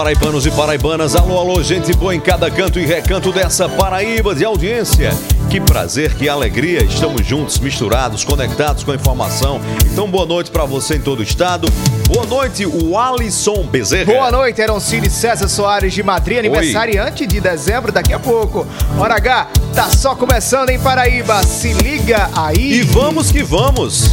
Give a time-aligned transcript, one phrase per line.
[0.00, 1.14] Paraibanos e paraibanas.
[1.14, 5.10] Alô, alô, gente boa em cada canto e recanto dessa Paraíba de audiência.
[5.50, 6.82] Que prazer, que alegria.
[6.82, 9.60] Estamos juntos, misturados, conectados com a informação.
[9.92, 11.70] Então, boa noite para você em todo o estado.
[12.08, 14.10] Boa noite, o Alisson Bezerra.
[14.10, 18.66] Boa noite, Eroncine César Soares de Madrid, aniversariante de dezembro, daqui a pouco.
[18.98, 21.42] Hora H, tá só começando em Paraíba.
[21.42, 22.80] Se liga aí.
[22.80, 24.04] E vamos que vamos.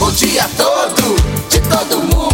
[0.00, 1.16] O dia todo,
[1.50, 2.33] de todo mundo.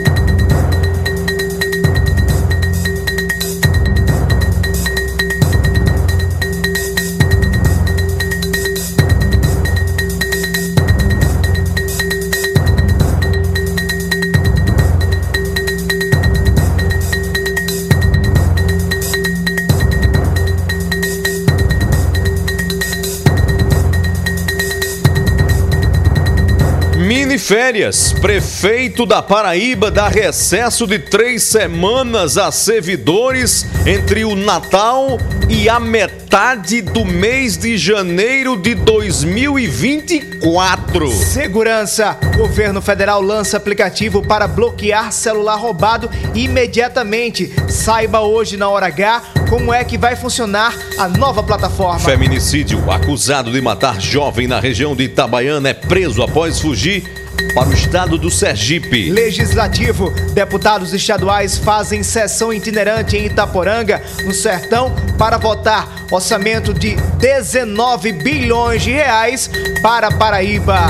[27.51, 28.13] férias.
[28.13, 35.17] Prefeito da Paraíba dá recesso de três semanas a servidores entre o Natal
[35.49, 41.11] e a metade do mês de janeiro de 2024.
[41.11, 42.17] Segurança.
[42.37, 47.51] Governo federal lança aplicativo para bloquear celular roubado imediatamente.
[47.67, 51.99] Saiba hoje na hora H como é que vai funcionar a nova plataforma.
[51.99, 52.89] Feminicídio.
[52.89, 57.19] Acusado de matar jovem na região de Itabaiana é preso após fugir
[57.53, 59.09] para o estado do Sergipe.
[59.09, 60.11] Legislativo.
[60.33, 68.81] Deputados estaduais fazem sessão itinerante em Itaporanga, no Sertão, para votar orçamento de 19 bilhões
[68.81, 69.49] de reais
[69.81, 70.87] para Paraíba.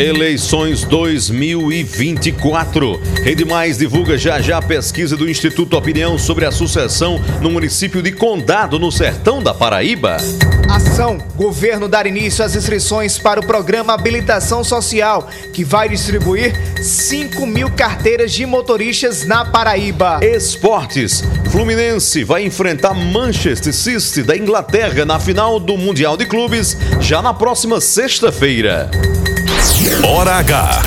[0.00, 2.98] Eleições 2024.
[3.22, 8.00] Rede Mais divulga já já a pesquisa do Instituto Opinião sobre a sucessão no município
[8.00, 10.16] de Condado, no sertão da Paraíba.
[10.70, 17.46] Ação: Governo dar início às inscrições para o programa Habilitação Social, que vai distribuir 5
[17.46, 20.20] mil carteiras de motoristas na Paraíba.
[20.22, 21.22] Esportes.
[21.50, 27.34] Fluminense vai enfrentar Manchester City da Inglaterra na final do Mundial de Clubes já na
[27.34, 28.90] próxima sexta-feira.
[30.02, 30.82] Hora H.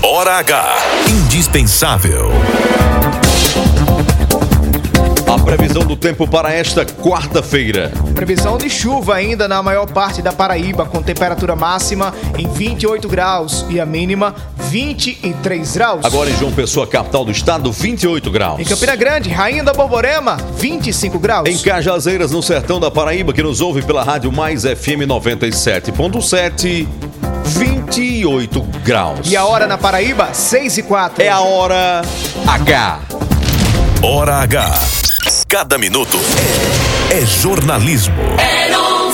[0.00, 0.76] Hora H.
[1.08, 2.30] Indispensável.
[5.26, 7.90] A previsão do tempo para esta quarta-feira.
[8.14, 13.66] Previsão de chuva ainda na maior parte da Paraíba, com temperatura máxima em 28 graus
[13.68, 14.36] e a mínima
[14.70, 16.04] 23 graus.
[16.04, 18.60] Agora em João Pessoa, capital do estado, 28 graus.
[18.60, 21.48] Em Campina Grande, Rainha da Borborema, 25 graus.
[21.48, 26.86] Em Cajazeiras, no sertão da Paraíba, que nos ouve pela Rádio Mais FM 97.7,
[27.44, 29.30] 28 graus.
[29.30, 31.22] E a hora na Paraíba, 6 e 4.
[31.22, 32.02] É a hora
[32.46, 33.00] H.
[34.02, 34.80] Hora H.
[35.48, 36.18] Cada minuto
[37.10, 38.14] é, é jornalismo.
[38.38, 39.10] Eron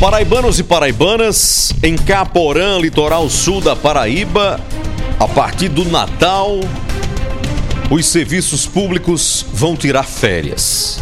[0.00, 4.60] Paraibanos e paraibanas, em Caporã, litoral sul da Paraíba,
[5.18, 6.60] a partir do Natal,
[7.90, 11.00] os serviços públicos vão tirar férias.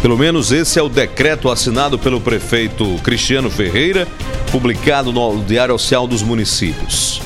[0.00, 4.08] Pelo menos esse é o decreto assinado pelo prefeito Cristiano Ferreira,
[4.50, 7.20] publicado no Diário Oficial dos Municípios.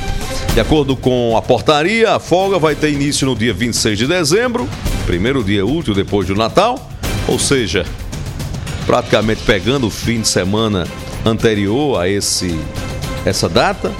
[0.55, 4.69] De acordo com a portaria, a folga vai ter início no dia 26 de dezembro,
[5.07, 6.91] primeiro dia útil depois do Natal,
[7.29, 7.87] ou seja,
[8.87, 10.87] praticamente pegando o fim de semana
[11.25, 12.59] anterior a esse
[13.25, 13.91] essa data,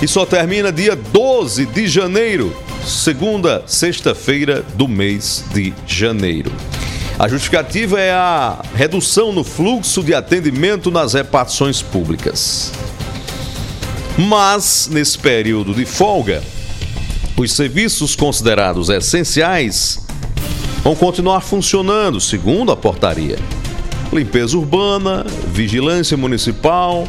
[0.00, 2.56] e só termina dia 12 de janeiro,
[2.86, 6.50] segunda sexta-feira do mês de janeiro.
[7.18, 12.72] A justificativa é a redução no fluxo de atendimento nas repartições públicas.
[14.16, 16.42] Mas, nesse período de folga,
[17.36, 20.00] os serviços considerados essenciais
[20.82, 23.38] vão continuar funcionando, segundo a portaria.
[24.12, 27.06] Limpeza urbana, vigilância municipal,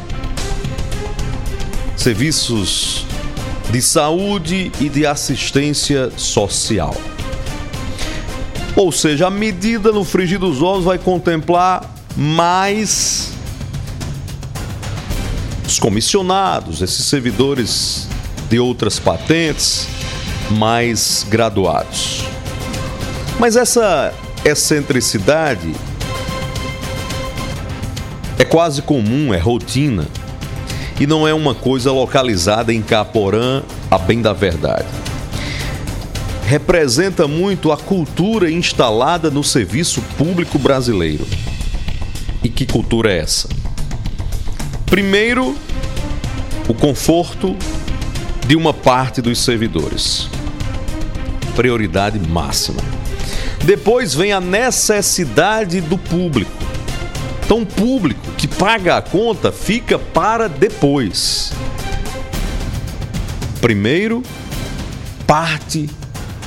[1.98, 3.06] serviços
[3.72, 6.96] de saúde e de assistência social.
[8.76, 13.32] Ou seja, a medida no frigir dos ovos vai contemplar mais
[15.66, 18.08] os comissionados, esses servidores
[18.50, 19.88] de outras patentes
[20.52, 22.24] mais graduados.
[23.40, 24.14] Mas essa
[24.44, 25.74] excentricidade
[28.42, 30.08] é quase comum, é rotina
[31.00, 34.88] e não é uma coisa localizada em Caporã, a bem da verdade.
[36.48, 41.24] Representa muito a cultura instalada no serviço público brasileiro.
[42.44, 43.48] E que cultura é essa?
[44.88, 45.56] Primeiro,
[46.68, 47.56] o conforto
[48.48, 50.28] de uma parte dos servidores.
[51.56, 52.82] Prioridade máxima.
[53.64, 56.61] Depois vem a necessidade do público.
[57.52, 61.52] Então, público que paga a conta fica para depois.
[63.60, 64.24] Primeiro,
[65.28, 65.90] parte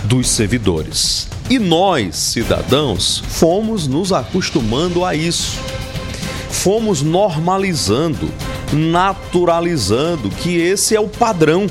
[0.04, 1.28] dos servidores.
[1.50, 5.58] E nós, cidadãos, fomos nos acostumando a isso
[6.48, 8.30] fomos normalizando,
[8.72, 11.66] naturalizando que esse é o padrão.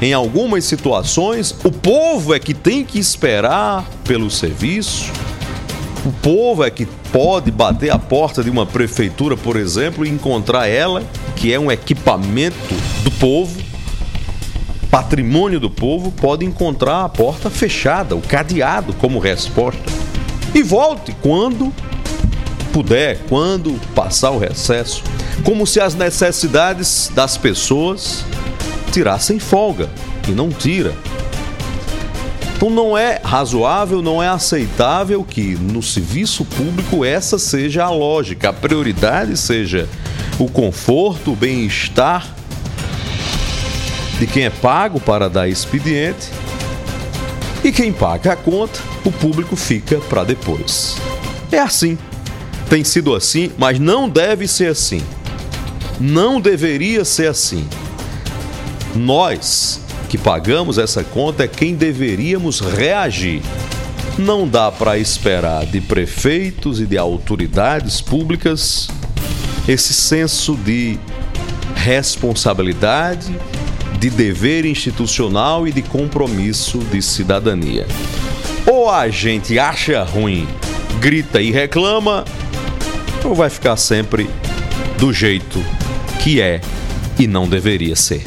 [0.00, 5.12] Em algumas situações, o povo é que tem que esperar pelo serviço,
[6.10, 10.66] o povo é que pode bater a porta de uma prefeitura, por exemplo, e encontrar
[10.66, 11.04] ela,
[11.36, 12.74] que é um equipamento
[13.04, 13.56] do povo,
[14.90, 19.80] patrimônio do povo, pode encontrar a porta fechada, o cadeado como resposta.
[20.52, 21.72] E volte quando
[22.72, 25.04] puder, quando passar o recesso,
[25.44, 28.24] como se as necessidades das pessoas
[28.90, 29.88] tirassem folga
[30.28, 30.92] e não tira.
[32.60, 38.50] Então não é razoável, não é aceitável que no serviço público essa seja a lógica,
[38.50, 39.88] a prioridade seja
[40.38, 42.34] o conforto, o bem-estar
[44.18, 46.28] de quem é pago para dar expediente
[47.64, 50.98] e quem paga a conta, o público fica para depois.
[51.50, 51.96] É assim
[52.68, 55.02] tem sido assim, mas não deve ser assim.
[55.98, 57.66] Não deveria ser assim.
[58.94, 59.80] Nós
[60.10, 63.40] que pagamos essa conta é quem deveríamos reagir.
[64.18, 68.88] Não dá para esperar de prefeitos e de autoridades públicas
[69.68, 70.98] esse senso de
[71.76, 73.32] responsabilidade,
[74.00, 77.86] de dever institucional e de compromisso de cidadania.
[78.66, 80.48] Ou a gente acha ruim,
[81.00, 82.24] grita e reclama,
[83.24, 84.28] ou vai ficar sempre
[84.98, 85.64] do jeito
[86.20, 86.60] que é
[87.16, 88.24] e não deveria ser?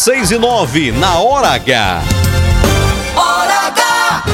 [0.00, 2.02] 6 e 9, na Hora H.
[3.14, 4.24] Hora H!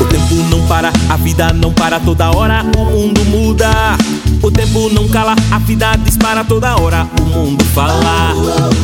[0.00, 3.68] O tempo não para, a vida não para, toda hora o mundo muda.
[4.42, 8.32] O tempo não cala, a vida dispara toda hora, o mundo fala.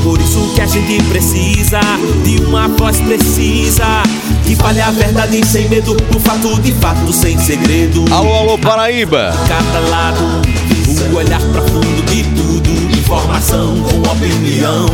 [0.05, 1.81] Por isso que a gente precisa
[2.23, 4.03] de uma voz precisa.
[4.45, 8.05] Que fale a verdade sem medo, o fato de fato, sem segredo.
[8.13, 9.33] Alô, alô, Paraíba!
[9.49, 10.43] Cada lado,
[11.11, 12.69] o olhar profundo de tudo.
[12.99, 14.87] Informação com opinião.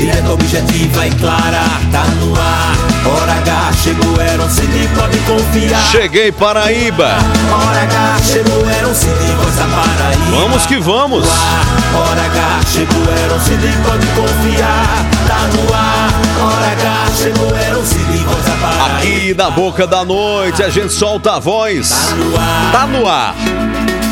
[0.00, 2.74] Direta, objetiva e clara, tá no ar.
[3.04, 5.82] Hora H chegou, era um CD, pode confiar.
[5.90, 7.16] Cheguei, Paraíba.
[7.52, 10.40] Hora H chegou, era um CD, voz da Paraíba.
[10.40, 11.26] Vamos que vamos.
[11.28, 15.06] Hora H chegou, era um CD, pode confiar.
[15.28, 16.10] Tá no ar.
[16.46, 18.96] Hora H chegou, era um CD, voz da Paraíba.
[18.96, 21.90] Aqui na boca da noite a gente solta a voz.
[21.90, 22.72] Tá no ar.
[22.72, 23.34] Tá no ar.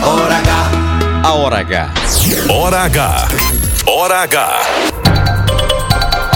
[0.03, 0.71] Hora H.
[1.23, 1.91] A hora H.
[2.51, 3.29] Hora H.
[3.87, 4.98] Hora H.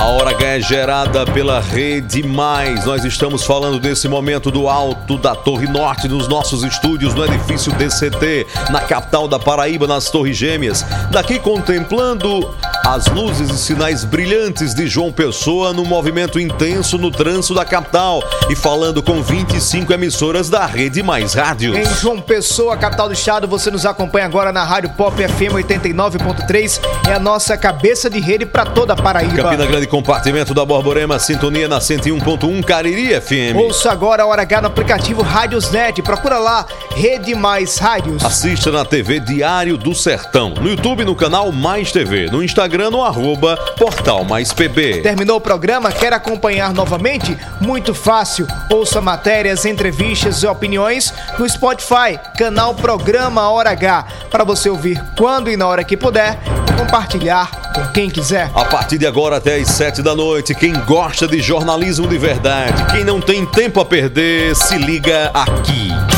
[0.03, 2.85] A hora é gerada pela Rede Mais.
[2.85, 7.73] Nós estamos falando desse momento do alto da Torre Norte, nos nossos estúdios no edifício
[7.75, 10.85] DCT, na capital da Paraíba, nas Torres Gêmeas.
[11.13, 12.53] Daqui contemplando
[12.87, 18.23] as luzes e sinais brilhantes de João Pessoa no movimento intenso no trânsito da capital
[18.51, 21.77] e falando com 25 emissoras da Rede Mais Rádio.
[21.77, 26.81] Em João Pessoa, capital do estado, você nos acompanha agora na Rádio Pop FM 89.3.
[27.09, 29.43] É a nossa cabeça de rede para toda a Paraíba.
[29.43, 33.57] Campina Grande, compartimento da Borborema, sintonia na 101.1 Cariri FM.
[33.57, 36.03] Ouça agora a Hora H no aplicativo Rádiosnet.
[36.03, 38.25] Procura lá, Rede Mais Rádios.
[38.25, 40.55] Assista na TV Diário do Sertão.
[40.61, 42.27] No YouTube, no canal Mais TV.
[42.27, 45.03] No Instagram, no arroba Portal Mais PB.
[45.03, 45.93] Terminou o programa?
[45.93, 47.37] Quer acompanhar novamente?
[47.61, 48.47] Muito fácil.
[48.71, 54.07] Ouça matérias, entrevistas e opiniões no Spotify, canal Programa Hora H.
[54.31, 56.39] Para você ouvir quando e na hora que puder
[56.69, 58.51] e compartilhar com quem quiser.
[58.55, 62.85] A partir de agora até às 7 da noite, quem gosta de jornalismo de verdade,
[62.93, 66.12] quem não tem tempo a perder, se liga aqui.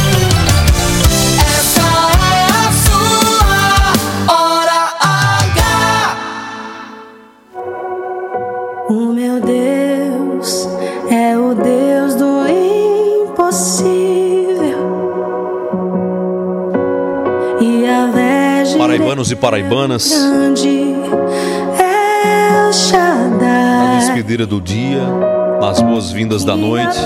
[8.86, 10.68] O meu Deus
[11.10, 12.46] é o Deus do
[13.30, 13.94] impossível.
[17.62, 18.12] E a
[18.76, 23.98] Paraibanos e paraibanas, grande é o na Shaddai.
[24.00, 25.02] despedida do dia,
[25.62, 26.98] nas boas-vindas da noite.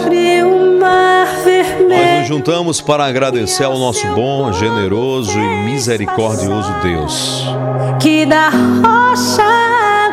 [1.88, 7.44] Nós nos juntamos para agradecer ao nosso bom, generoso e misericordioso Deus.
[8.00, 9.67] que da rocha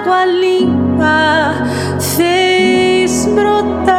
[0.05, 1.65] água limpa
[1.99, 3.95] fez brotar.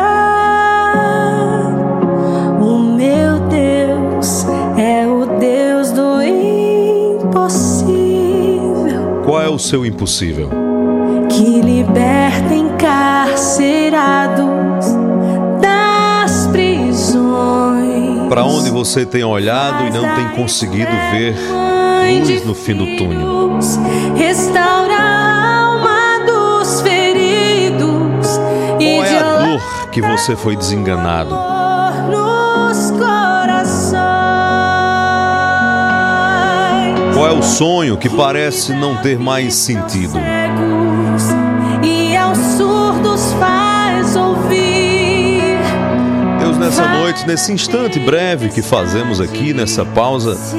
[2.60, 4.46] O meu Deus
[4.78, 7.26] é o Deus do impossível,
[9.25, 10.48] Qual é o seu impossível?
[11.28, 14.86] que liberta encarcerados
[15.60, 18.28] das prisões.
[18.28, 21.34] Para onde você tem olhado e não tem conseguido ver
[22.20, 23.58] luz no fim do túnel?
[24.16, 24.85] Restaura
[29.96, 31.34] que você foi desenganado?
[31.34, 33.96] amor nos corações.
[37.14, 40.12] Qual é o sonho que parece não ter mais sentido?
[40.12, 41.22] Cegos
[41.82, 45.56] e aos surdos faz ouvir.
[46.40, 50.58] Deus, nessa noite, nesse instante breve que fazemos aqui, nessa pausa, fala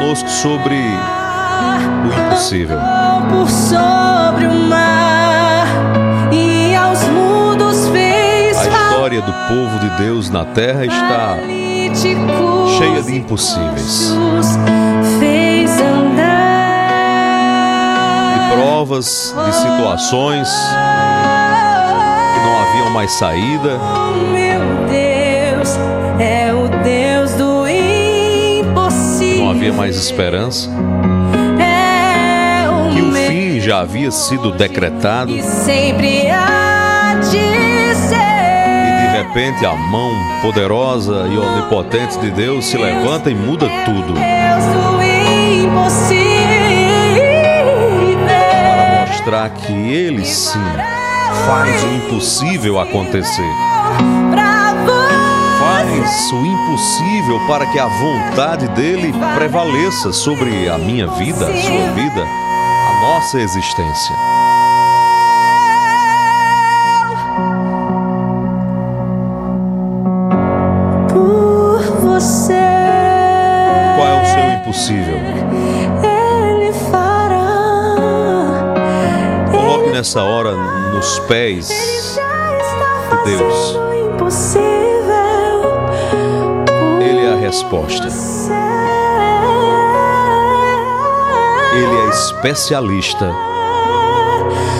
[0.00, 2.76] conosco sobre o impossível.
[3.30, 5.05] por sobre o mar
[9.16, 11.38] história do povo de Deus na terra está
[12.78, 14.58] cheia de impossíveis, Jesus
[15.18, 16.26] fez andar
[18.34, 20.48] de provas, de situações
[22.34, 23.78] que não haviam mais saída,
[24.32, 25.76] Meu Deus
[26.20, 29.44] é o Deus do impossível.
[29.44, 30.68] não havia mais esperança,
[31.58, 35.30] É que o fim já havia sido decretado.
[35.30, 36.75] e sempre há
[39.26, 44.14] repente a mão poderosa e onipotente de Deus se levanta e muda tudo
[48.26, 50.62] para mostrar que Ele sim
[51.46, 53.50] faz o impossível acontecer.
[55.58, 61.92] Faz o impossível para que a vontade dele prevaleça sobre a minha vida, a sua
[61.94, 64.14] vida, a nossa existência.
[80.16, 80.52] Nessa hora
[80.92, 83.78] nos pés de Deus.
[87.02, 88.08] Ele é a resposta.
[91.74, 93.30] Ele é especialista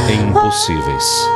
[0.08, 1.28] em impossíveis.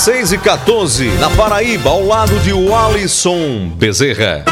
[0.00, 4.46] 6 e 14 na Paraíba, ao lado de Alisson Bezerra.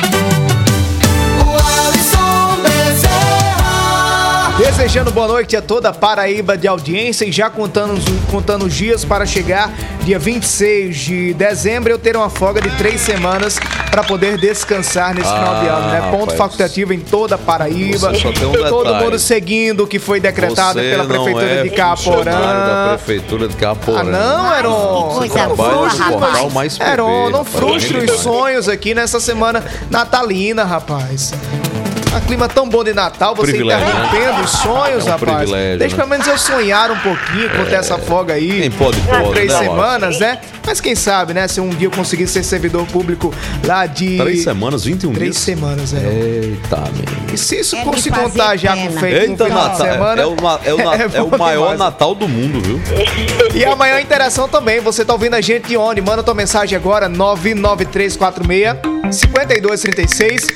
[1.40, 4.58] O Alisson Bezerra.
[4.58, 7.98] Desejando boa noite a toda a Paraíba de audiência e já contando,
[8.30, 9.72] contando os dias para chegar
[10.04, 13.58] dia 26 de dezembro eu ter uma folga de três semanas
[13.90, 16.00] para poder descansar nesse final de ano, né?
[16.10, 16.38] Ponto rapaz.
[16.38, 18.10] facultativo em toda a Paraíba.
[18.10, 21.46] Você só tem um Todo mundo seguindo o que foi decretado Você pela não Prefeitura
[21.46, 22.96] é de funcionário Da Caporã.
[22.96, 24.00] prefeitura de Caporã.
[24.00, 25.20] Ah, não, Heron.
[25.22, 26.52] que coisa boa, rapaz.
[26.52, 31.32] mais Heron, não frustre os sonhos aqui nessa semana natalina, rapaz.
[32.18, 33.92] Um clima tão bom de Natal, você Privilégio, né?
[34.06, 35.50] interrompendo os sonhos, É um rapaz.
[35.50, 36.02] Deixa né?
[36.02, 38.60] pelo menos eu sonhar um pouquinho com essa folga aí.
[38.62, 40.38] Quem pode, Por pode, Três né, semanas, né?
[40.66, 41.48] Mas quem sabe, né?
[41.48, 43.32] Se um dia eu conseguir ser servidor público
[43.64, 44.18] lá de.
[44.18, 45.42] Três semanas, 21 Três dias.
[45.42, 46.00] semanas, né?
[46.04, 47.34] Eita, meu.
[47.34, 48.10] E se isso É se
[48.58, 48.90] já com, pena.
[48.90, 48.98] fe...
[48.98, 49.86] com Eita, final de Natal.
[49.86, 50.22] semana.
[50.22, 50.30] É, o,
[50.64, 51.78] é o, na- é o maior demais.
[51.78, 52.80] Natal do mundo, viu?
[53.54, 54.80] E amanhã a interação também.
[54.80, 56.00] Você tá ouvindo a gente de onde?
[56.02, 58.76] Manda tua mensagem agora, 99346
[59.10, 60.46] 5236.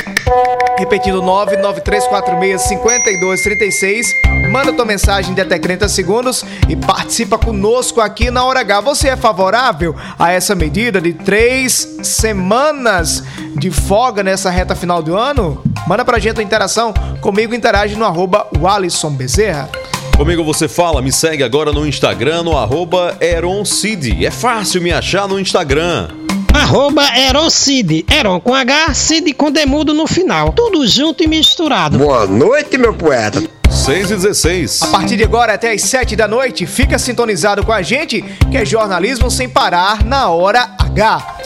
[0.79, 4.07] Repetindo, 99346 5236.
[4.51, 8.81] Manda tua mensagem de até 30 segundos e participa conosco aqui na Hora H.
[8.81, 13.23] Você é favorável a essa medida de três semanas
[13.57, 15.63] de folga nessa reta final do ano?
[15.87, 16.93] Manda pra gente a interação.
[17.21, 19.69] Comigo interage no arroba Walisson Bezerra.
[20.17, 24.25] Comigo você fala, me segue agora no Instagram, no arroba EronCid.
[24.25, 26.22] É fácil me achar no Instagram.
[26.55, 28.05] Arroba Eroncid.
[28.11, 30.53] Eron com H, Cid com demudo no final.
[30.53, 31.99] Tudo junto e misturado.
[31.99, 33.43] Boa noite, meu poeta.
[33.71, 34.83] 6 e 16.
[34.83, 38.57] A partir de agora até às 7 da noite, fica sintonizado com a gente, que
[38.57, 41.37] é jornalismo sem parar na hora H.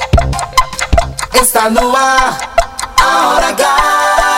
[1.41, 2.39] Está no ar,
[3.01, 4.36] a hora H.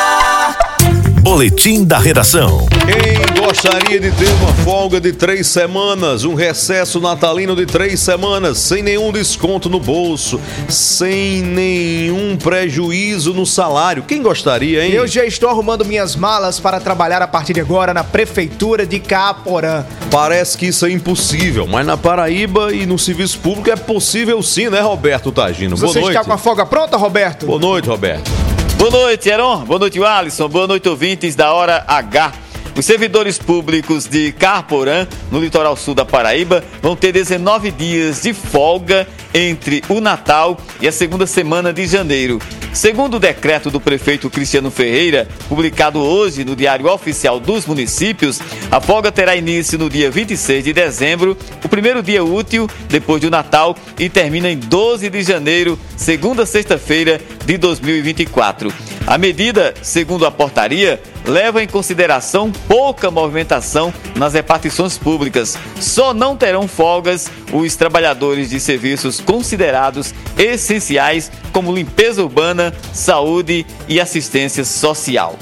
[1.20, 2.66] Boletim da redação.
[2.86, 8.58] Quem gostaria de ter uma folga de três semanas, um recesso natalino de três semanas,
[8.58, 14.04] sem nenhum desconto no bolso, sem nenhum prejuízo no salário?
[14.04, 14.92] Quem gostaria, hein?
[14.92, 19.00] Eu já estou arrumando minhas malas para trabalhar a partir de agora na Prefeitura de
[19.00, 19.84] Caporã.
[20.10, 24.68] Parece que isso é impossível, mas na Paraíba e no serviço público é possível sim,
[24.68, 25.76] né, Roberto Tagino?
[25.76, 26.16] Boa Você noite.
[26.16, 27.46] está com a folga pronta, Roberto?
[27.46, 28.30] Boa noite, Roberto.
[28.78, 29.64] Boa noite, Heron.
[29.64, 30.48] Boa noite, Alisson.
[30.48, 32.47] Boa noite, ouvintes da Hora H.
[32.78, 38.32] Os servidores públicos de Carporã, no litoral sul da Paraíba, vão ter 19 dias de
[38.32, 39.04] folga
[39.34, 42.38] entre o Natal e a segunda semana de janeiro.
[42.72, 48.38] Segundo o decreto do prefeito Cristiano Ferreira, publicado hoje no Diário Oficial dos Municípios,
[48.70, 53.28] a folga terá início no dia 26 de dezembro, o primeiro dia útil depois do
[53.28, 58.72] Natal, e termina em 12 de janeiro, segunda sexta-feira de 2024.
[59.08, 65.56] A medida, segundo a portaria, leva em consideração pouca movimentação nas repartições públicas.
[65.80, 73.98] Só não terão folgas os trabalhadores de serviços considerados essenciais, como limpeza urbana, saúde e
[73.98, 75.38] assistência social.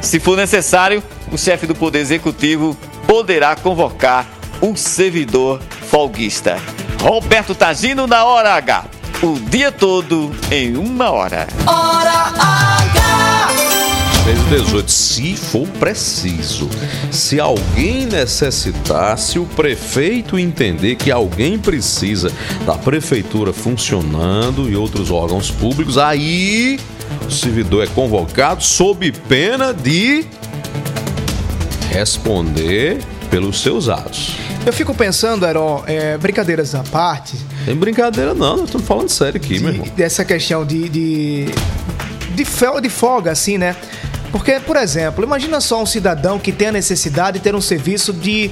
[0.00, 2.74] Se for necessário, o chefe do Poder Executivo
[3.06, 4.26] poderá convocar
[4.62, 6.56] um servidor folguista.
[7.02, 8.86] Roberto Tagino na hora H.
[9.22, 11.46] O dia todo em uma hora.
[11.66, 12.75] Hora H.
[14.26, 14.90] 6 e 18.
[14.90, 16.68] Se for preciso,
[17.12, 22.32] se alguém necessitar, se o prefeito entender que alguém precisa
[22.64, 26.78] da prefeitura funcionando e outros órgãos públicos, aí
[27.26, 30.24] o servidor é convocado sob pena de
[31.90, 32.98] responder
[33.30, 34.34] pelos seus atos.
[34.64, 39.36] Eu fico pensando, Heron, é, brincadeiras à parte, Tem brincadeira não, nós estamos falando sério
[39.40, 39.94] aqui, meu de- irmão.
[39.96, 41.44] dessa questão de, de,
[42.34, 42.44] de,
[42.82, 43.76] de folga, assim, né?
[44.32, 48.12] Porque, por exemplo, imagina só um cidadão que tem a necessidade de ter um serviço
[48.12, 48.50] de.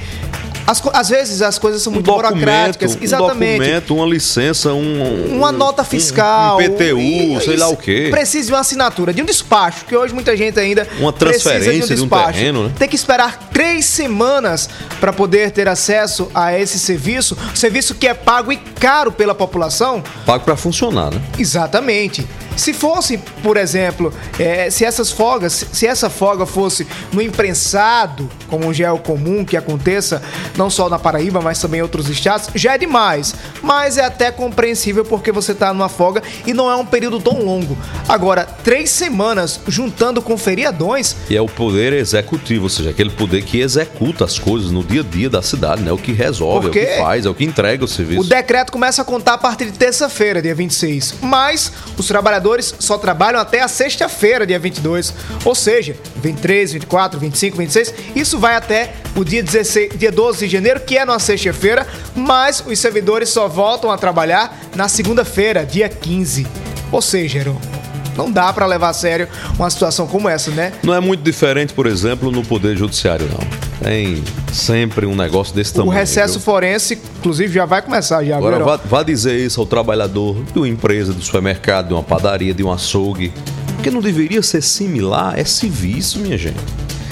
[0.66, 2.96] As às vezes as coisas são muito burocráticas.
[2.96, 3.58] um Exatamente.
[3.58, 6.56] documento, uma licença, um, uma nota fiscal.
[6.58, 8.08] um PTU, e- sei lá o quê.
[8.10, 10.88] Precisa de uma assinatura, de um despacho, que hoje muita gente ainda.
[10.98, 12.72] Uma precisa transferência de um terreno, né?
[12.78, 17.36] Tem que esperar três semanas para poder ter acesso a esse serviço.
[17.54, 20.02] Serviço que é pago e caro pela população.
[20.24, 21.20] Pago para funcionar, né?
[21.38, 22.26] Exatamente.
[22.56, 28.72] Se fosse, por exemplo, eh, se essas folgas, se essa folga fosse no imprensado, como
[28.72, 30.22] já é o comum que aconteça,
[30.56, 33.34] não só na Paraíba, mas também em outros estados, já é demais.
[33.62, 37.42] Mas é até compreensível porque você está numa folga e não é um período tão
[37.42, 37.76] longo.
[38.08, 43.42] Agora, três semanas juntando com feriadões, E é o poder executivo, ou seja, aquele poder
[43.42, 45.90] que executa as coisas no dia a dia da cidade, né?
[45.90, 48.20] É o que resolve, é o Porque que faz, é o que entrega o serviço.
[48.20, 51.16] O decreto começa a contar a partir de terça-feira, dia 26.
[51.22, 52.43] Mas os trabalhadores
[52.78, 55.14] só trabalham até a sexta-feira, dia 22.
[55.44, 57.94] Ou seja, 23, 24, 25, 26.
[58.14, 61.86] Isso vai até o dia, 16, dia 12 de janeiro, que é numa sexta-feira.
[62.14, 66.46] Mas os servidores só voltam a trabalhar na segunda-feira, dia 15.
[66.92, 67.73] Ou seja, Heron,
[68.16, 70.72] Não dá para levar a sério uma situação como essa, né?
[70.82, 73.64] Não é muito diferente, por exemplo, no Poder Judiciário, não.
[73.82, 74.22] Tem
[74.52, 75.90] sempre um negócio desse tamanho.
[75.90, 76.42] O recesso viu?
[76.42, 78.36] forense, inclusive, já vai começar já.
[78.36, 82.54] Agora, vá, vá dizer isso ao trabalhador de uma empresa, do supermercado, de uma padaria,
[82.54, 83.32] de um açougue.
[83.74, 86.56] Porque não deveria ser similar, é serviço, minha gente.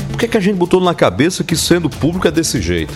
[0.08, 2.94] Por que, que a gente botou na cabeça que sendo público é desse jeito?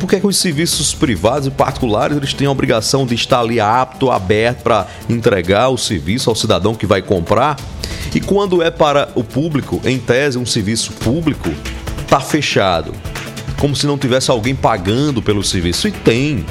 [0.00, 3.60] É porque que os serviços privados e particulares eles têm a obrigação de estar ali
[3.60, 7.54] apto, aberto para entregar o serviço ao cidadão que vai comprar.
[8.14, 11.50] E quando é para o público, em tese, um serviço público,
[12.08, 12.94] tá fechado.
[13.58, 15.86] Como se não tivesse alguém pagando pelo serviço.
[15.86, 16.46] E tem.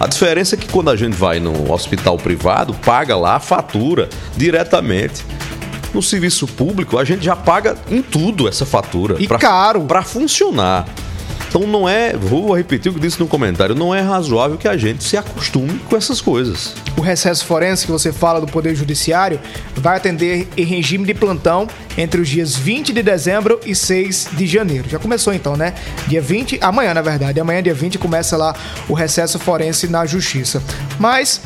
[0.00, 4.08] A diferença é que quando a gente vai no hospital privado, paga lá a fatura
[4.36, 5.24] diretamente.
[5.94, 9.14] No serviço público, a gente já paga em tudo essa fatura.
[9.20, 9.82] E caro.
[9.82, 10.84] Para funcionar.
[11.52, 14.74] Então não é, vou repetir o que disse no comentário, não é razoável que a
[14.74, 16.72] gente se acostume com essas coisas.
[16.96, 19.38] O recesso forense que você fala do Poder Judiciário
[19.76, 24.46] vai atender em regime de plantão entre os dias 20 de dezembro e 6 de
[24.46, 24.88] janeiro.
[24.88, 25.74] Já começou então, né?
[26.08, 28.54] Dia 20, amanhã na verdade, amanhã dia 20 começa lá
[28.88, 30.62] o recesso forense na Justiça.
[30.98, 31.42] Mas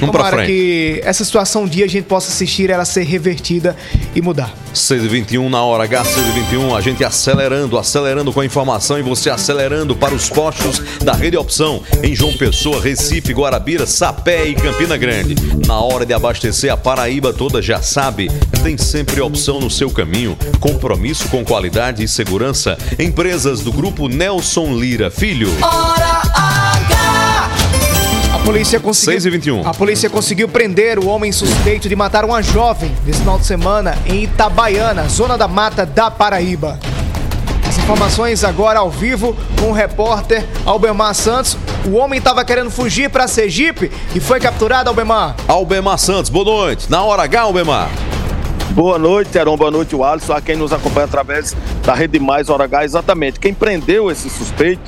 [0.00, 0.52] Vamos pra tomara frente.
[0.52, 3.76] que essa situação um dia a gente possa assistir ela ser revertida
[4.14, 4.54] e mudar.
[4.74, 9.96] 6h21 na hora H, 6h21, a gente acelerando, acelerando com a informação e você acelerando
[9.96, 15.34] para os postos da Rede Opção em João Pessoa, Recife, Guarabira, Sapé e Campina Grande.
[15.66, 18.30] Na hora de abastecer a Paraíba toda já sabe,
[18.62, 22.78] tem sempre opção no seu caminho, compromisso com qualidade e segurança.
[22.98, 25.48] Empresas do grupo Nelson Lira Filho.
[25.62, 26.47] Hora H!
[28.48, 29.12] A polícia conseguiu.
[29.12, 29.68] 6 e 21.
[29.68, 33.94] A polícia conseguiu prender o homem suspeito de matar uma jovem nesse final de semana
[34.06, 36.78] em Itabaiana, zona da mata da Paraíba.
[37.68, 41.58] As informações agora ao vivo com o repórter Albemar Santos.
[41.84, 45.36] O homem estava querendo fugir para Sergipe e foi capturado, Albemar.
[45.46, 46.90] Albemar Santos, boa noite.
[46.90, 47.90] Na hora H, Albemar.
[48.70, 49.58] Boa noite, Heron.
[49.58, 50.32] Boa noite, o Alisson.
[50.32, 52.86] A quem nos acompanha através da Rede Mais Hora H.
[52.86, 53.38] Exatamente.
[53.38, 54.80] Quem prendeu esse suspeito,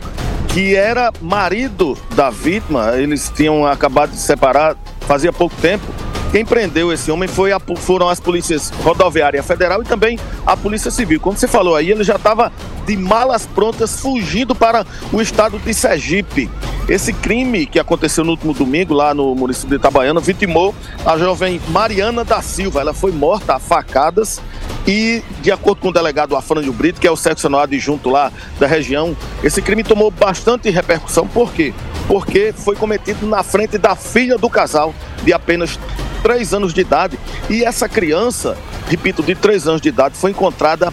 [0.52, 5.84] que era marido da vítima, eles tinham acabado de se separar fazia pouco tempo.
[6.30, 10.90] Quem prendeu esse homem foi a- foram as polícias rodoviária federal e também a polícia
[10.90, 11.18] civil.
[11.20, 12.52] Como você falou aí, ele já estava
[12.86, 16.48] de malas prontas fugindo para o estado de Sergipe.
[16.88, 21.60] Esse crime que aconteceu no último domingo lá no município de Itabaiana vitimou a jovem
[21.68, 22.80] Mariana da Silva.
[22.80, 24.40] Ela foi morta a facadas
[24.86, 28.66] e, de acordo com o delegado Afrânio Brito, que é o seccional adjunto lá da
[28.68, 31.26] região, esse crime tomou bastante repercussão.
[31.26, 31.74] Por quê?
[32.10, 34.92] Porque foi cometido na frente da filha do casal,
[35.22, 35.78] de apenas
[36.24, 37.16] três anos de idade.
[37.48, 40.92] E essa criança, repito, de três anos de idade, foi encontrada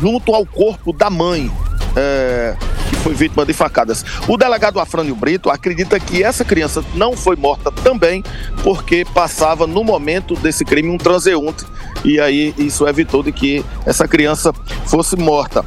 [0.00, 1.50] junto ao corpo da mãe.
[1.96, 2.54] é,
[2.88, 4.04] que foi vítima de facadas.
[4.28, 8.22] O delegado Afrânio Brito acredita que essa criança não foi morta também
[8.62, 11.64] porque passava no momento desse crime um transeunte
[12.04, 14.52] e aí isso evitou de que essa criança
[14.86, 15.64] fosse morta.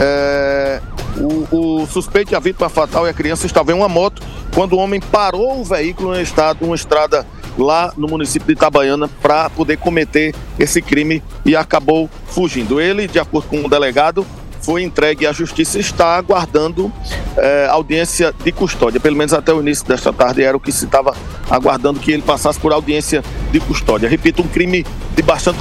[0.00, 0.80] É,
[1.16, 4.22] o, o suspeito e a vítima fatal e a criança estavam em uma moto
[4.54, 7.26] quando o homem parou o veículo em estado, uma estrada
[7.58, 12.80] lá no município de Itabaiana para poder cometer esse crime e acabou fugindo.
[12.80, 14.26] Ele, de acordo com o delegado,
[14.62, 16.90] foi entregue à justiça e está aguardando
[17.36, 19.00] eh, audiência de custódia.
[19.00, 21.14] Pelo menos até o início desta tarde era o que se estava
[21.50, 24.08] aguardando que ele passasse por audiência de custódia.
[24.08, 25.58] Repito, um crime de bastante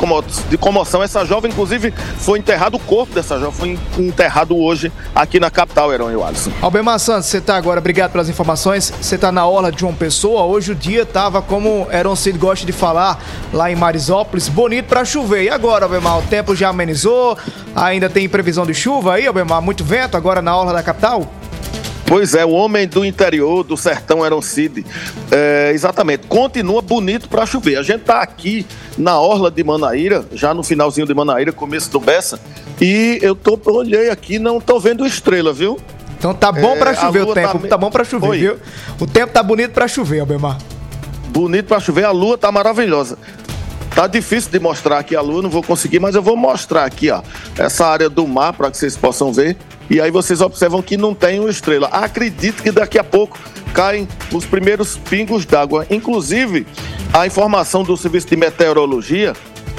[0.50, 1.04] de comoção.
[1.04, 5.92] Essa jovem, inclusive, foi enterrado, o corpo dessa jovem foi enterrado hoje aqui na capital,
[5.94, 6.52] Heron e Alisson.
[6.62, 8.94] Albemar Santos, você tá agora, obrigado pelas informações.
[9.02, 10.44] Você tá na orla de João Pessoa.
[10.44, 13.20] Hoje o dia tava, como Heron Cid gosta de falar,
[13.54, 15.44] lá em Marisópolis, bonito pra chover.
[15.44, 17.38] E agora, Albemar, o tempo já amenizou?
[17.76, 19.62] Ainda tem previsão de chuva aí, Albemar?
[19.62, 21.30] Muito vento agora na orla da capital?
[22.12, 24.86] Pois é, o homem do interior, do sertão Heron Cid.
[25.32, 27.78] É, exatamente, continua bonito para chover.
[27.78, 32.02] A gente tá aqui na orla de Manaíra, já no finalzinho de Manaíra, começo do
[32.02, 32.38] Bessa,
[32.82, 35.80] e eu tô, olhei aqui, não tô vendo estrela, viu?
[36.20, 38.40] Então tá bom É, pra a chover o tempo, tá tá, bom pra chover, Oi.
[38.40, 38.58] viu?
[39.00, 40.58] O tempo tá bonito pra chover, Albemar.
[41.30, 43.18] Bonito para chover, a lua tá maravilhosa.
[43.96, 47.10] Tá difícil de mostrar aqui a lua, não vou conseguir, mas eu vou mostrar aqui,
[47.10, 47.22] ó,
[47.58, 49.56] essa área do mar para que vocês possam ver.
[49.92, 51.90] E aí vocês observam que não tem uma estrela.
[51.90, 53.38] Acredito que daqui a pouco
[53.74, 55.86] caem os primeiros pingos d'água.
[55.90, 56.66] Inclusive,
[57.14, 59.34] a informação do Serviço de Meteorologia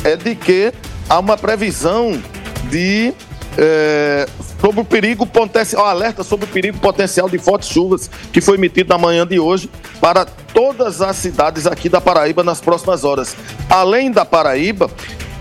[0.04, 0.70] é de que
[1.08, 2.22] há uma previsão
[2.68, 3.14] de
[3.56, 4.28] é,
[4.62, 8.90] sobre o perigo potencial, alerta sobre o perigo potencial de fortes chuvas que foi emitido
[8.90, 9.68] na manhã de hoje
[10.00, 13.34] para todas as cidades aqui da Paraíba nas próximas horas.
[13.68, 14.88] Além da Paraíba,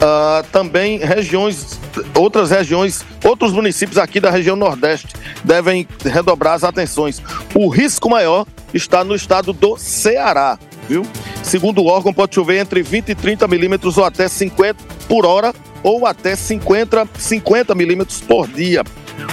[0.02, 1.80] ah, também regiões,
[2.16, 5.10] outras regiões, outros municípios aqui da região Nordeste
[5.44, 7.22] devem redobrar as atenções.
[7.54, 10.58] O risco maior está no estado do Ceará,
[10.90, 11.06] viu?
[11.44, 15.54] Segundo o órgão, pode chover entre 20 e 30 milímetros ou até 50 por hora
[15.84, 18.84] ou até 50, 50 milímetros por dia.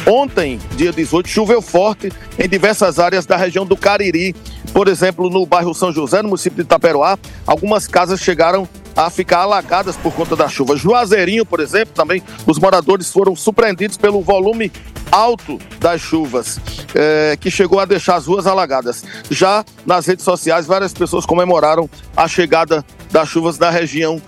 [0.06, 4.34] Ontem, dia 18, choveu forte em diversas áreas da região do Cariri.
[4.72, 9.38] Por exemplo, no bairro São José, no município de Itaperoá, algumas casas chegaram a ficar
[9.38, 10.76] alagadas por conta da chuva.
[10.76, 14.72] Juazeirinho, por exemplo, também os moradores foram surpreendidos pelo volume
[15.10, 16.58] alto das chuvas,
[16.94, 19.04] eh, que chegou a deixar as ruas alagadas.
[19.30, 24.20] Já nas redes sociais, várias pessoas comemoraram a chegada das chuvas na região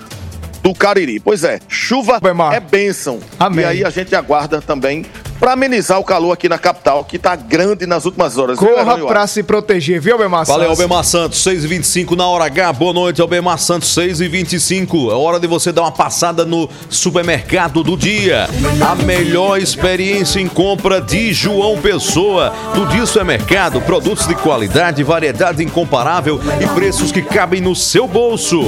[0.63, 1.21] do Cariri.
[1.21, 2.21] Pois é, chuva
[2.53, 3.19] é bênção.
[3.39, 3.65] Amém.
[3.65, 5.05] E aí a gente aguarda também
[5.41, 8.59] para amenizar o calor aqui na capital, que tá grande nas últimas horas.
[8.59, 10.81] Corra pra se proteger, viu, Albemar Valeu, Santos?
[10.81, 12.73] Albemar Santos, 6h25 na hora H.
[12.75, 15.11] Boa noite, Albemar Santos, 6h25.
[15.11, 18.49] É hora de você dar uma passada no supermercado do dia.
[18.87, 22.53] A melhor experiência em compra de João Pessoa.
[22.75, 28.61] Do Dia Supermercado, produtos de qualidade, variedade incomparável e preços que cabem no seu bolso.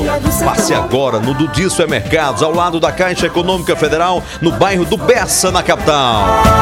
[0.42, 4.96] Passe agora no do Dia Supermercados, ao lado da Caixa Econômica Federal, no bairro do
[4.96, 6.61] Bessa, na capital.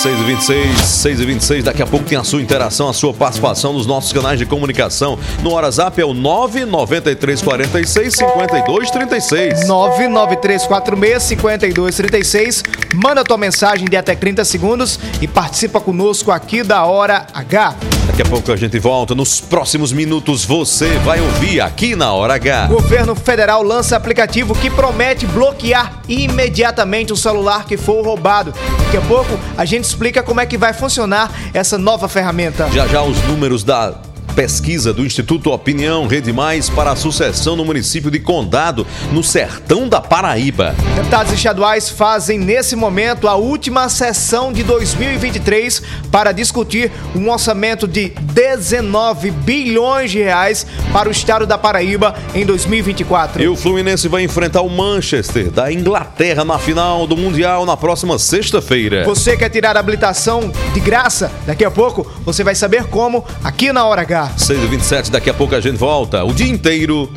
[0.00, 1.64] 6 e 26, 6 e 26.
[1.64, 5.18] Daqui a pouco tem a sua interação, a sua participação nos nossos canais de comunicação.
[5.42, 9.68] No WhatsApp é o 993 46 52 36.
[9.68, 12.62] 993 46 52 36.
[12.94, 17.76] Manda tua mensagem de até 30 segundos e participa conosco aqui da Hora H.
[18.06, 19.14] Daqui a pouco a gente volta.
[19.14, 22.68] Nos próximos minutos você vai ouvir aqui na Hora H.
[22.70, 28.52] O governo federal lança aplicativo que promete bloquear imediatamente o celular que for roubado.
[28.84, 32.68] Daqui a pouco a gente explica como é que vai funcionar essa nova ferramenta.
[32.70, 33.94] Já já os números da
[34.30, 39.88] pesquisa do Instituto Opinião Rede Mais para a sucessão no município de Condado, no sertão
[39.88, 40.74] da Paraíba.
[40.94, 48.12] Deputados estaduais fazem nesse momento a última sessão de 2023 para discutir um orçamento de
[48.20, 53.42] 19 bilhões de reais para o estado da Paraíba em 2024.
[53.42, 58.18] E o Fluminense vai enfrentar o Manchester da Inglaterra na final do Mundial na próxima
[58.18, 59.04] sexta-feira.
[59.04, 61.30] Você quer tirar a habilitação de graça?
[61.46, 64.19] Daqui a pouco você vai saber como aqui na Hora H.
[64.28, 67.10] 6h27, daqui a pouco a gente volta o dia inteiro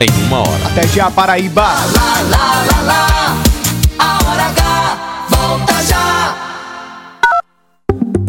[0.00, 0.66] em uma hora.
[0.66, 1.62] Até já, Paraíba.
[1.62, 3.36] Lá, lá, lá, lá,
[3.98, 6.47] a Hora H volta já.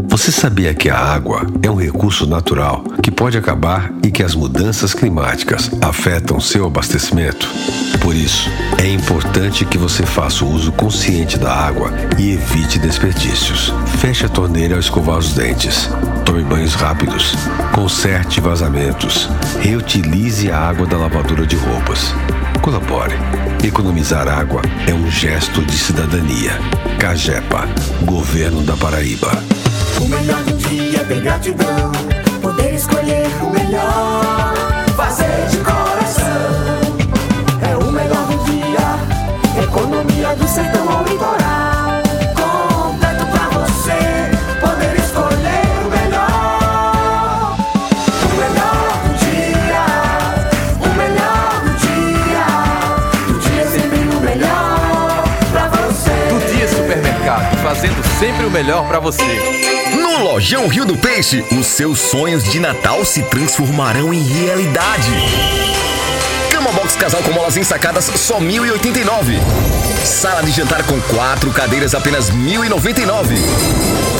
[0.10, 4.34] Você sabia que a água é um recurso natural que pode acabar e que as
[4.34, 7.48] mudanças climáticas afetam seu abastecimento?
[8.02, 13.72] Por isso, é importante que você faça o uso consciente da água e evite desperdícios.
[14.00, 15.88] Feche a torneira ao escovar os dentes.
[16.26, 17.36] Tome banhos rápidos.
[17.72, 19.30] Conserte vazamentos.
[19.62, 22.15] Reutilize a água da lavadora de roupas.
[22.63, 23.13] Colabore.
[23.63, 26.54] Economizar água é um gesto de cidadania.
[26.98, 27.67] Cagepa,
[28.06, 29.32] Governo da Paraíba.
[30.01, 31.91] O melhor do dia tem gratidão.
[32.41, 34.53] Poder escolher o melhor.
[34.95, 36.79] Fazer de coração.
[37.69, 39.63] É o melhor do dia.
[39.63, 40.78] Economia do sertão
[58.19, 59.23] sempre o melhor pra você.
[59.93, 65.10] No Lojão Rio do Peixe, os seus sonhos de Natal se transformarão em realidade.
[66.51, 69.39] Cama box casal com molas ensacadas só 1.089.
[70.03, 73.38] Sala de jantar com quatro cadeiras apenas 1.099.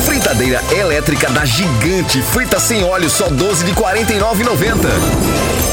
[0.05, 4.77] Fritadeira elétrica da Gigante, frita sem óleo só 12 de 49,90.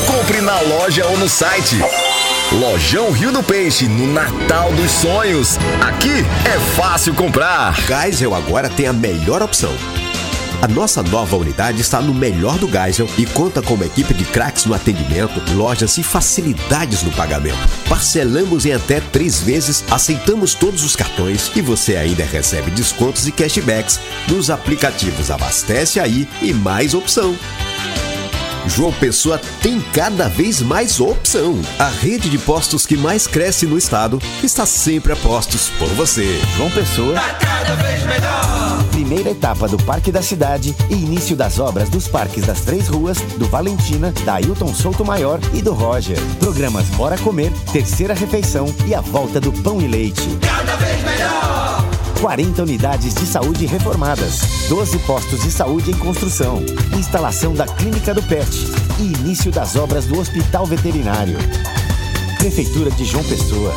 [0.05, 1.81] Compre na loja ou no site.
[2.53, 5.59] Lojão Rio do Peixe, no Natal dos Sonhos.
[5.81, 7.75] Aqui é fácil comprar.
[7.81, 9.73] Geisel agora tem a melhor opção.
[10.63, 14.25] A nossa nova unidade está no melhor do Geisel e conta com uma equipe de
[14.25, 17.59] craques no atendimento, lojas e facilidades no pagamento.
[17.89, 23.33] Parcelamos em até três vezes, aceitamos todos os cartões e você ainda recebe descontos e
[23.33, 27.37] cashbacks nos aplicativos Abastece Aí e Mais Opção.
[28.67, 31.61] João Pessoa tem cada vez mais opção.
[31.79, 36.41] A rede de postos que mais cresce no estado está sempre a postos por você.
[36.57, 37.15] João Pessoa.
[38.91, 43.19] Primeira etapa do Parque da Cidade e início das obras dos parques das Três Ruas,
[43.39, 46.19] do Valentina, da Ailton Souto Maior e do Roger.
[46.41, 50.39] Programas Bora Comer, Terceira Refeição e a volta do Pão e Leite.
[50.41, 51.46] Cada vez melhor.
[52.21, 56.65] 40 unidades de saúde reformadas, 12 postos de saúde em construção,
[56.99, 58.49] instalação da Clínica do Pet
[58.99, 61.37] e início das obras do Hospital Veterinário.
[62.39, 63.73] Prefeitura de João Pessoa.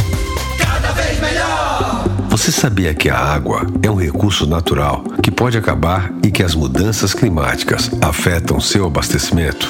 [1.01, 2.05] Vez melhor.
[2.29, 6.53] Você sabia que a água é um recurso natural que pode acabar e que as
[6.53, 9.67] mudanças climáticas afetam seu abastecimento?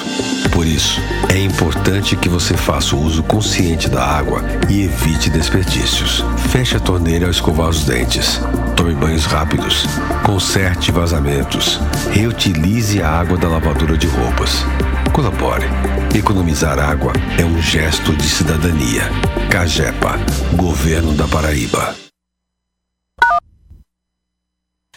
[0.52, 6.24] Por isso, é importante que você faça o uso consciente da água e evite desperdícios.
[6.50, 8.40] Feche a torneira ao escovar os dentes.
[8.76, 9.86] Tome banhos rápidos.
[10.24, 11.80] Conserte vazamentos.
[12.10, 14.64] Reutilize a água da lavadora de roupas.
[15.10, 15.66] Colabore.
[16.14, 19.02] Economizar água é um gesto de cidadania.
[19.50, 20.18] Cagepa,
[20.54, 21.94] Governo da Paraíba.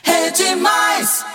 [0.03, 1.25] Rede Mais.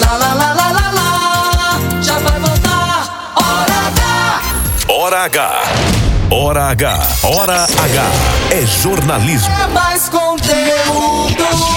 [0.00, 2.02] Lá, lá, lá, lá, lá, lá.
[2.02, 3.34] Já vai voltar.
[3.36, 4.42] Hora H.
[4.88, 5.62] Hora H.
[6.30, 7.08] Hora H.
[7.22, 8.04] Hora H.
[8.50, 9.54] É jornalismo.
[9.54, 11.75] É mais conteúdo.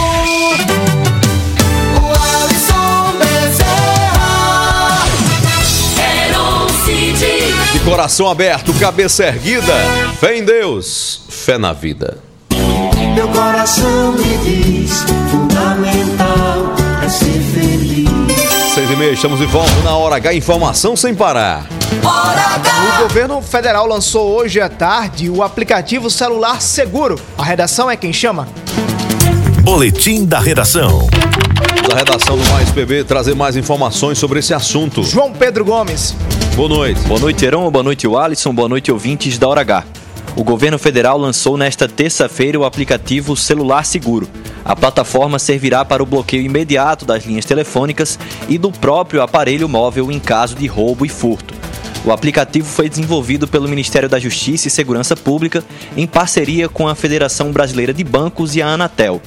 [7.72, 9.74] De coração aberto, cabeça erguida,
[10.20, 12.18] fé em Deus, fé na vida.
[13.14, 18.10] Meu coração me diz: fundamental é ser feliz.
[18.74, 21.68] Seis e meia, estamos de volta na Hora H, informação sem parar.
[22.98, 27.20] O governo federal lançou hoje à tarde o aplicativo celular seguro.
[27.38, 28.48] A redação é quem chama.
[29.64, 31.08] Boletim da redação.
[31.88, 35.04] Da redação do Mais PB trazer mais informações sobre esse assunto.
[35.04, 36.16] João Pedro Gomes.
[36.56, 37.00] Boa noite.
[37.02, 37.70] Boa noite, Heron.
[37.70, 38.54] Boa noite, Alisson.
[38.54, 39.86] Boa noite, ouvintes da Hora H.
[40.36, 44.30] O governo federal lançou nesta terça-feira o aplicativo Celular Seguro.
[44.64, 48.18] A plataforma servirá para o bloqueio imediato das linhas telefônicas
[48.48, 51.54] e do próprio aparelho móvel em caso de roubo e furto.
[52.06, 55.64] O aplicativo foi desenvolvido pelo Ministério da Justiça e Segurança Pública
[55.98, 59.22] em parceria com a Federação Brasileira de Bancos e a Anatel.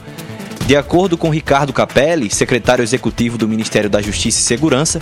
[0.66, 5.00] De acordo com Ricardo Capelli, secretário executivo do Ministério da Justiça e Segurança,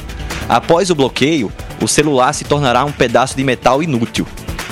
[0.48, 4.26] após o bloqueio, o celular se tornará um pedaço de metal inútil.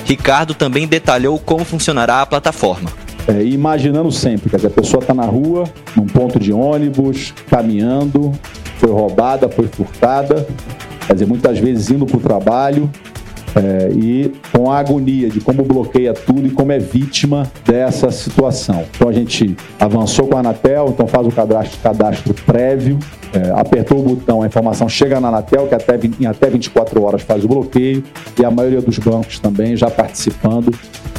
[0.07, 2.91] Ricardo também detalhou como funcionará a plataforma.
[3.29, 8.33] É, imaginando sempre, dizer, a pessoa está na rua, num ponto de ônibus, caminhando,
[8.79, 10.49] foi roubada, foi furtada,
[11.07, 12.91] quer dizer, muitas vezes indo para o trabalho
[13.57, 18.85] é, e com a agonia de como bloqueia tudo e como é vítima dessa situação.
[18.95, 22.99] Então a gente avançou com a Anatel, então faz o cadastro, cadastro prévio,
[23.33, 27.23] é, apertou o botão, a informação chega na Anatel, que até, em até 24 horas
[27.23, 28.03] faz o bloqueio,
[28.39, 30.73] e a maioria dos bancos também já participando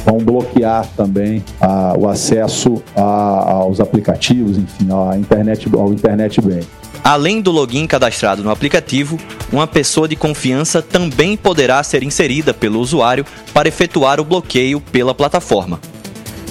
[0.04, 6.66] vão bloquear também a- o acesso a- aos aplicativos, enfim, à internet, ao internet bank.
[7.02, 9.18] Além do login cadastrado no aplicativo,
[9.52, 15.14] uma pessoa de confiança também poderá ser inserida pelo usuário para efetuar o bloqueio pela
[15.14, 15.80] plataforma.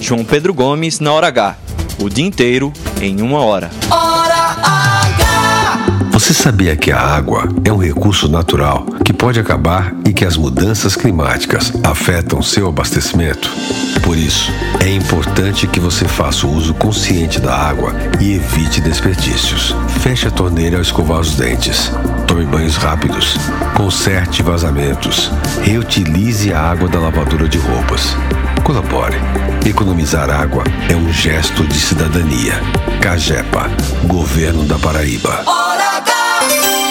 [0.01, 1.57] João Pedro Gomes na hora H.
[1.99, 3.69] O dia inteiro em uma hora.
[3.89, 6.09] Hora H.
[6.11, 10.37] Você sabia que a água é um recurso natural que pode acabar e que as
[10.37, 13.49] mudanças climáticas afetam seu abastecimento?
[14.03, 19.75] Por isso, é importante que você faça o uso consciente da água e evite desperdícios.
[20.01, 21.91] Feche a torneira ao escovar os dentes.
[22.27, 23.35] Tome banhos rápidos.
[23.75, 25.31] Conserte vazamentos.
[25.63, 28.15] Reutilize a água da lavadora de roupas.
[28.63, 29.17] Colabore.
[29.65, 32.61] Economizar água é um gesto de cidadania.
[33.01, 33.71] Cagepa,
[34.05, 35.58] Governo da Paraíba.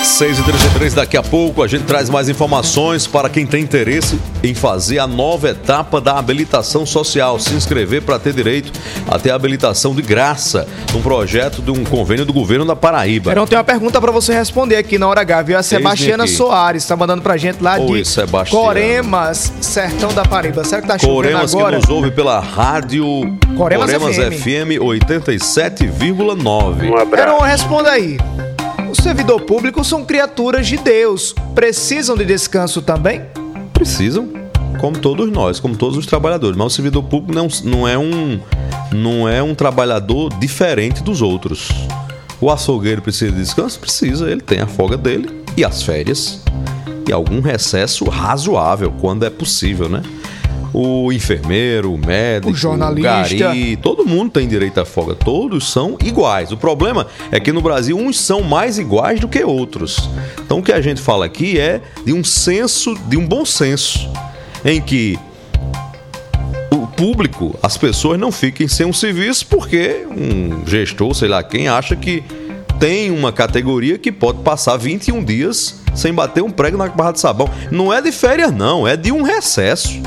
[0.08, 4.18] 6 e 33 daqui a pouco a gente traz mais informações para quem tem interesse
[4.42, 8.72] em fazer a nova etapa da habilitação social, se inscrever para ter direito
[9.06, 13.30] a ter habilitação de graça num projeto de um convênio do governo da Paraíba.
[13.30, 15.58] Verão, tem uma pergunta pra você responder aqui na hora H, viu?
[15.58, 16.26] A Sebastiana.
[16.26, 18.64] Soares tá mandando pra gente lá Oi, de Sebastiana.
[18.64, 20.64] Coremas, Sertão da Paraíba.
[20.64, 21.76] Será que tá chovendo Coremas que agora?
[21.76, 23.04] nos ouve pela rádio
[23.56, 24.80] Coremas FM, FM.
[24.80, 27.10] 87,9.
[27.10, 28.16] Verão, responda aí.
[28.90, 31.34] Os servidores públicos são criaturas de Deus.
[31.54, 33.22] Precisam de descanso também?
[33.74, 34.30] Precisam,
[34.80, 36.56] como todos nós, como todos os trabalhadores.
[36.56, 38.40] Mas o servidor público não, não, é, um,
[38.90, 41.68] não é um trabalhador diferente dos outros.
[42.40, 43.78] O açougueiro precisa de descanso?
[43.78, 46.40] Precisa, ele tem a folga dele e as férias.
[47.06, 50.02] E algum recesso razoável, quando é possível, né?
[50.72, 53.34] O enfermeiro, o médico, O jornalista.
[53.34, 55.14] o gari, todo mundo tem direito à folga.
[55.14, 56.52] Todos são iguais.
[56.52, 60.10] O problema é que no Brasil uns são mais iguais do que outros.
[60.44, 64.10] Então o que a gente fala aqui é de um senso, de um bom senso,
[64.64, 65.18] em que
[66.70, 71.68] o público, as pessoas não fiquem sem um serviço porque um gestor, sei lá quem,
[71.68, 72.22] acha que
[72.78, 77.20] tem uma categoria que pode passar 21 dias sem bater um prego na barra de
[77.20, 77.50] sabão.
[77.72, 80.00] Não é de férias, não, é de um recesso.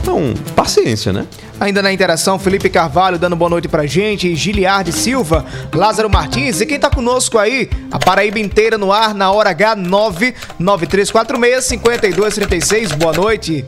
[0.00, 1.26] Então, paciência, né?
[1.58, 5.44] Ainda na interação, Felipe Carvalho dando boa noite pra gente, Giliardi Silva,
[5.74, 9.76] Lázaro Martins e quem tá conosco aí, a Paraíba inteira no ar na hora H
[9.76, 12.92] 99346 5236.
[12.92, 13.64] Boa noite.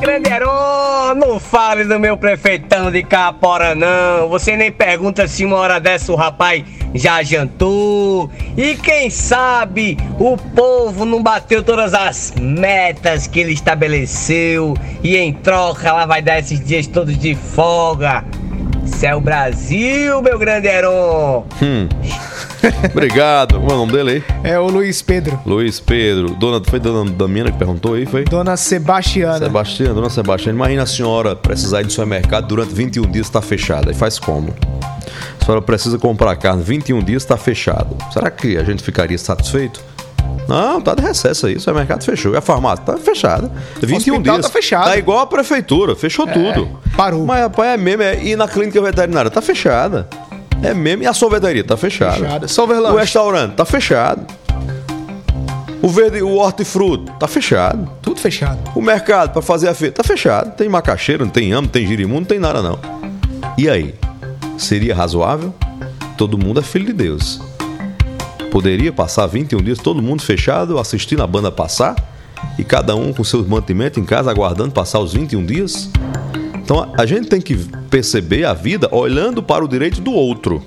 [0.00, 4.28] Grande Heron, não fale do meu prefeitão de Capora, não.
[4.28, 8.30] Você nem pergunta se uma hora dessa o rapaz já jantou.
[8.56, 14.74] E quem sabe o povo não bateu todas as metas que ele estabeleceu.
[15.02, 18.24] E em troca ela vai dar esses dias todos de folga.
[18.88, 21.46] Isso é o Brasil, meu grande Heron.
[21.62, 21.88] Hum.
[22.90, 23.60] Obrigado.
[23.60, 24.50] Qual é o nome dele aí?
[24.50, 25.38] É o Luiz Pedro.
[25.46, 26.34] Luiz Pedro.
[26.34, 28.24] Dona, foi Dona Damina que perguntou aí, foi?
[28.24, 29.38] Dona Sebastiana.
[29.38, 30.56] Sebastiana, Dona Sebastiana.
[30.56, 33.90] Imagina a senhora precisar ir no supermercado durante 21 dias está fechada.
[33.92, 34.54] E faz como?
[35.40, 37.96] A senhora precisa comprar carne 21 dias está fechado.
[38.10, 39.80] Será que a gente ficaria satisfeito?
[40.48, 41.56] Não, tá de recesso aí.
[41.56, 42.32] O supermercado fechou.
[42.32, 43.52] E a farmácia tá fechada.
[43.82, 44.46] 21 hospital dias.
[44.46, 44.84] tá fechado.
[44.84, 45.94] Tá igual a prefeitura.
[45.94, 46.80] Fechou tudo.
[46.96, 47.26] Parou.
[47.26, 48.02] Mas, rapaz, é mesmo.
[48.02, 48.24] É...
[48.24, 50.08] E na clínica veterinária tá fechada.
[50.62, 51.02] É mesmo.
[51.02, 52.16] E a sorveteria tá fechada.
[52.16, 52.48] Fechada.
[52.48, 52.94] Solverlanche.
[52.94, 54.26] O restaurante tá fechado.
[55.82, 57.88] O verde, o hortifruto tá fechado.
[58.02, 58.58] Tudo fechado.
[58.74, 60.56] O mercado para fazer a feira tá fechado.
[60.56, 62.78] Tem macaxeira, não tem amo, não tem girimundo, não tem nada não.
[63.56, 63.94] E aí?
[64.56, 65.54] Seria razoável?
[66.16, 67.40] Todo mundo é filho de Deus.
[68.50, 71.94] Poderia passar 21 dias todo mundo fechado, assistindo a banda passar
[72.58, 75.90] e cada um com seus mantimentos em casa aguardando passar os 21 dias?
[76.54, 77.56] Então a gente tem que
[77.90, 80.62] perceber a vida olhando para o direito do outro,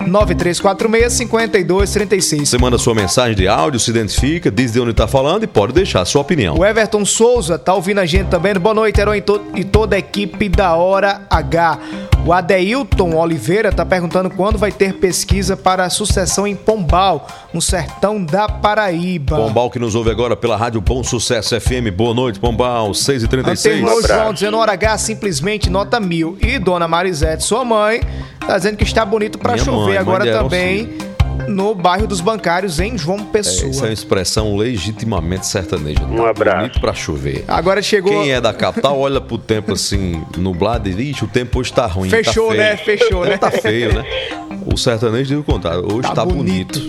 [0.00, 2.46] 99346-5236.
[2.46, 5.72] Você manda sua mensagem de áudio, se identifica, diz de onde está falando e pode
[5.72, 6.56] deixar sua opinião.
[6.56, 8.52] O Everton Souza tá ouvindo a gente também.
[8.54, 9.40] Boa noite, Herói, e, to-
[9.72, 11.78] toda a equipe da Hora H.
[12.26, 17.62] O Adeilton Oliveira tá perguntando quando vai ter pesquisa para a sucessão em Pombal, no
[17.62, 19.36] sertão da Paraíba.
[19.36, 21.90] Pombal que nos ouve agora pela Rádio Bom Sucesso FM.
[21.96, 23.72] Boa noite, Pombal, 6h36.
[23.72, 26.36] Antenor João dizendo hora H simplesmente nota mil.
[26.42, 28.02] E Dona Marisete, sua mãe,
[28.46, 30.98] tá dizendo que está bonito para chover mãe, mãe agora de também
[31.46, 33.70] no bairro dos bancários em João Pessoa.
[33.70, 36.04] Essa é uma expressão legitimamente sertaneja.
[36.04, 36.56] Um abraço.
[36.58, 37.44] Bonito pra chover.
[37.46, 41.28] Agora chegou- Quem é da capital olha pro tempo assim, nublado e diz, "Ixi, o
[41.28, 42.10] tempo hoje tá ruim.
[42.10, 42.76] Fechou, tá feio." né?
[42.76, 43.36] Fechou, né?
[43.38, 44.04] Tá feio, né?
[44.72, 45.84] O sertanejo diz o contrário.
[45.92, 46.80] Hoje tá, bonito.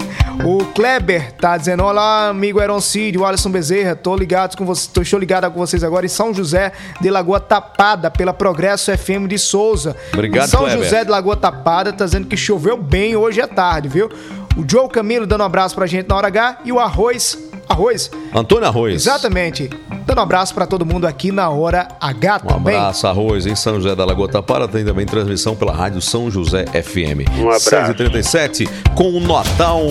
[0.44, 5.20] O Kleber tá dizendo: Olá, amigo Eroncídio, Alisson Bezerra, tô ligado com vocês, tô, estou
[5.20, 6.72] ligado com vocês agora em São José
[7.02, 9.96] de Lagoa Tapada, pela Progresso FM de Souza.
[10.14, 10.84] Obrigado, São Kleber.
[10.84, 14.10] José de Lagoa Tapada, tá dizendo que choveu bem hoje à tarde, viu?
[14.58, 17.38] O Joe Camilo dando um abraço pra gente na hora H e o Arroz.
[17.68, 18.10] Arroz?
[18.34, 18.96] Antônio Arroz.
[18.96, 19.70] Exatamente.
[20.06, 22.76] Dando um abraço pra todo mundo aqui na hora H Um também.
[22.76, 24.68] abraço, Arroz, em São José da Lagoa Tapara.
[24.68, 27.30] Tem também transmissão pela Rádio São José FM.
[27.38, 27.70] Um abraço.
[27.70, 29.82] 6h37, com o Natal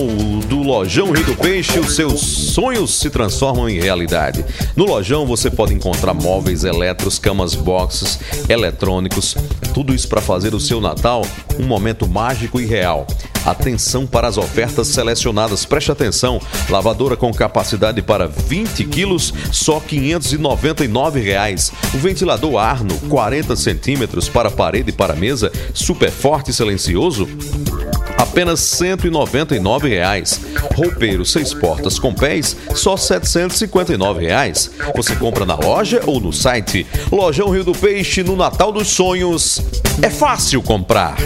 [0.47, 4.43] do Lojão Rio do Peixe, os seus sonhos se transformam em realidade.
[4.75, 9.35] No Lojão você pode encontrar móveis, eletros, camas boxes, eletrônicos,
[9.73, 11.21] tudo isso para fazer o seu Natal
[11.57, 13.07] um momento mágico e real.
[13.49, 15.65] Atenção para as ofertas selecionadas.
[15.65, 16.39] Preste atenção.
[16.69, 21.71] Lavadora com capacidade para 20 quilos, só 599 reais.
[21.91, 27.27] O ventilador Arno, 40 centímetros para parede e para mesa, super forte e silencioso,
[28.19, 30.39] apenas 199 reais.
[30.75, 34.69] Roupeiro seis portas com pés, só 759 reais.
[34.95, 36.85] Você compra na loja ou no site.
[37.11, 39.59] Lojão Rio do Peixe, no Natal dos Sonhos.
[40.03, 41.17] É fácil comprar.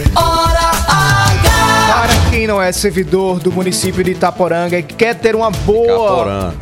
[1.86, 6.24] Para quem não é servidor do município de Itaporanga e quer ter uma boa.
[6.24, 6.54] Caporã.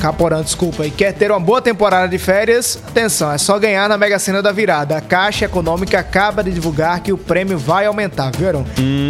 [0.00, 0.86] Caporã, desculpa.
[0.86, 2.78] E quer ter uma boa temporada de férias?
[2.86, 4.96] Atenção, é só ganhar na Mega Sena da Virada.
[4.96, 8.64] A Caixa Econômica acaba de divulgar que o prêmio vai aumentar, viram?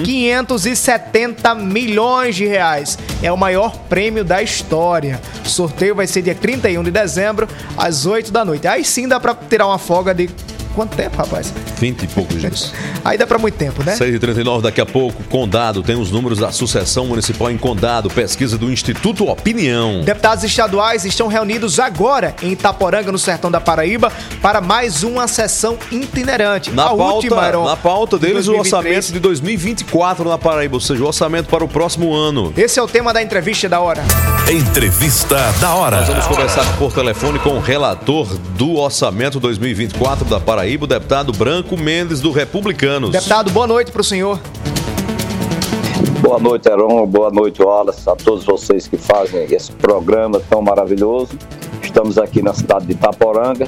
[0.04, 2.98] 570 milhões de reais.
[3.22, 5.20] É o maior prêmio da história.
[5.44, 7.46] O sorteio vai ser dia 31 de dezembro,
[7.76, 8.66] às 8 da noite.
[8.66, 10.30] Aí sim dá pra tirar uma folga de.
[10.78, 11.52] Quanto tempo, rapaz?
[11.80, 12.72] 20 e poucos dias.
[13.04, 13.96] Aí dá pra muito tempo, né?
[13.96, 15.82] 6h39, daqui a pouco, Condado.
[15.82, 18.08] Tem os números da Sucessão Municipal em Condado.
[18.08, 20.02] Pesquisa do Instituto Opinião.
[20.02, 25.76] Deputados estaduais estão reunidos agora em Itaporanga, no sertão da Paraíba, para mais uma sessão
[25.90, 26.70] itinerante.
[26.70, 28.96] Na a pauta, última, Heron, na pauta de deles, o 2023.
[28.96, 32.52] orçamento de 2024 na Paraíba, ou seja, o orçamento para o próximo ano.
[32.56, 34.04] Esse é o tema da entrevista da hora.
[34.48, 35.96] Entrevista da hora.
[35.96, 41.32] Nós vamos conversar por telefone com o relator do orçamento 2024 da Paraíba, o deputado
[41.32, 43.10] Branco Mendes, do Republicanos.
[43.10, 44.38] Deputado, boa noite para o senhor.
[46.20, 47.06] Boa noite, Heron.
[47.06, 48.08] Boa noite, Wallace.
[48.08, 51.38] A todos vocês que fazem esse programa tão maravilhoso.
[51.82, 53.66] Estamos aqui na cidade de Itaporanga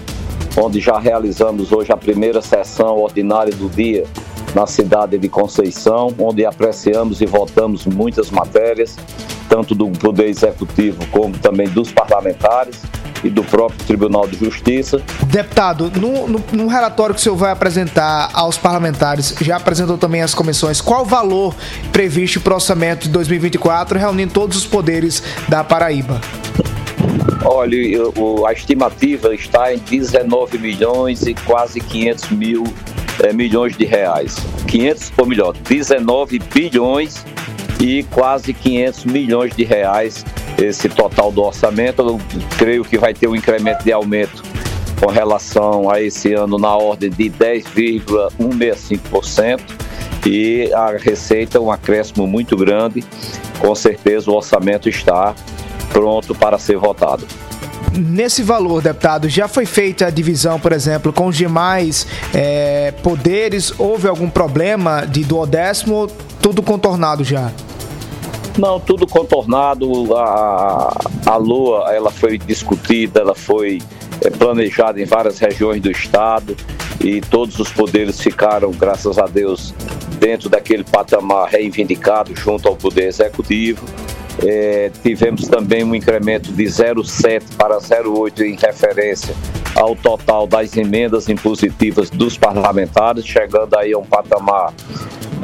[0.56, 4.04] onde já realizamos hoje a primeira sessão ordinária do dia
[4.54, 8.96] na cidade de Conceição, onde apreciamos e votamos muitas matérias,
[9.48, 12.82] tanto do Poder Executivo como também dos parlamentares
[13.22, 15.02] e do próprio Tribunal de Justiça.
[15.26, 20.22] Deputado, no, no, no, relatório que o senhor vai apresentar aos parlamentares, já apresentou também
[20.22, 21.54] às comissões, qual o valor
[21.92, 26.20] previsto para o orçamento de 2024, reunindo todos os poderes da Paraíba?
[27.44, 27.76] Olha,
[28.46, 32.64] a estimativa está em 19 milhões e quase 500 mil
[33.22, 34.36] é, milhões de reais.
[34.66, 37.24] 500, ou melhor, 19 bilhões
[37.80, 40.24] e quase 500 milhões de reais
[40.60, 42.02] esse total do orçamento.
[42.02, 42.20] Eu
[42.58, 44.42] creio que vai ter um incremento de aumento
[45.00, 49.60] com relação a esse ano na ordem de 10,165%
[50.26, 53.04] e a receita um acréscimo muito grande.
[53.58, 55.34] Com certeza o orçamento está
[55.92, 57.26] pronto para ser votado.
[57.92, 63.72] Nesse valor, deputado, já foi feita a divisão, por exemplo, com os demais é, poderes?
[63.78, 66.06] Houve algum problema de duodécimo?
[66.40, 67.50] Tudo contornado já?
[68.60, 70.14] Não, tudo contornado.
[70.14, 70.94] A,
[71.24, 73.78] a Lua, ela foi discutida, ela foi
[74.20, 76.54] é, planejada em várias regiões do estado
[77.02, 79.74] e todos os poderes ficaram, graças a Deus,
[80.18, 83.86] dentro daquele patamar reivindicado junto ao Poder Executivo.
[84.44, 89.34] É, tivemos também um incremento de 0,7 para 0,8 em referência
[89.74, 94.74] ao total das emendas impositivas dos parlamentares, chegando aí a um patamar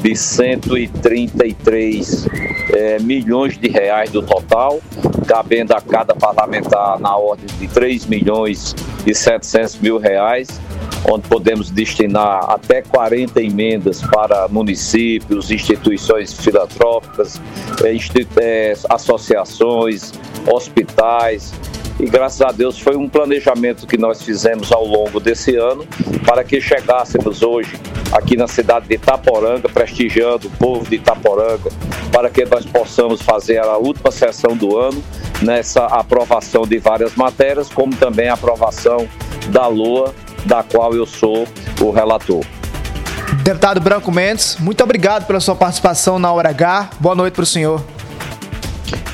[0.02, 2.26] de 133
[2.72, 4.80] é, milhões de reais do total,
[5.26, 8.76] cabendo a cada parlamentar na ordem de 3 milhões
[9.06, 10.60] e 700 mil reais
[11.10, 17.40] onde podemos destinar até 40 emendas para municípios, instituições filantrópicas,
[17.84, 17.94] é,
[18.42, 20.12] é, associações,
[20.50, 21.52] hospitais.
[21.98, 25.86] E graças a Deus foi um planejamento que nós fizemos ao longo desse ano
[26.26, 27.78] para que chegássemos hoje
[28.12, 31.70] aqui na cidade de Itaporanga, prestigiando o povo de Itaporanga,
[32.12, 35.02] para que nós possamos fazer a última sessão do ano
[35.42, 39.08] nessa aprovação de várias matérias, como também a aprovação
[39.48, 41.46] da LOA da qual eu sou
[41.80, 42.44] o relator.
[43.42, 46.90] Deputado Branco Mendes, muito obrigado pela sua participação na Hora H.
[47.00, 47.95] Boa noite para o senhor.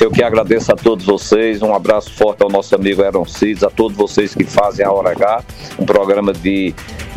[0.03, 3.70] Eu que agradeço a todos vocês, um abraço forte ao nosso amigo Aaron Cides, a
[3.70, 5.44] todos vocês que fazem a Hora H,
[5.78, 6.74] um programa de,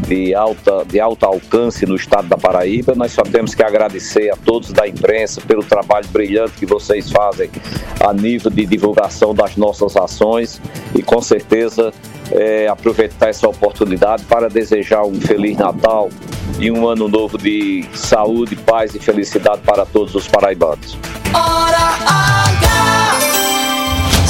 [0.08, 2.94] de, alta, de alto alcance no estado da Paraíba.
[2.94, 7.50] Nós só temos que agradecer a todos da imprensa pelo trabalho brilhante que vocês fazem
[8.00, 10.62] a nível de divulgação das nossas ações
[10.94, 11.92] e com certeza
[12.32, 16.12] é, aproveitar essa oportunidade para desejar um Feliz Natal
[16.60, 20.96] e um ano novo de saúde, paz e felicidade para todos os paraibanos.
[21.34, 22.65] Hora H!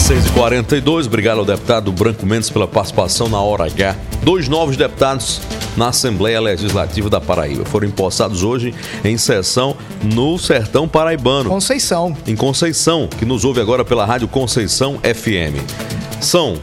[0.06, 3.96] 6h42, obrigado ao deputado Branco Mendes pela participação na Hora H.
[4.22, 5.42] Dois novos deputados
[5.76, 8.72] na Assembleia Legislativa da Paraíba foram empossados hoje
[9.04, 11.50] em sessão no Sertão Paraibano.
[11.50, 12.16] Conceição.
[12.28, 15.58] Em Conceição, que nos ouve agora pela Rádio Conceição FM.
[16.22, 16.60] São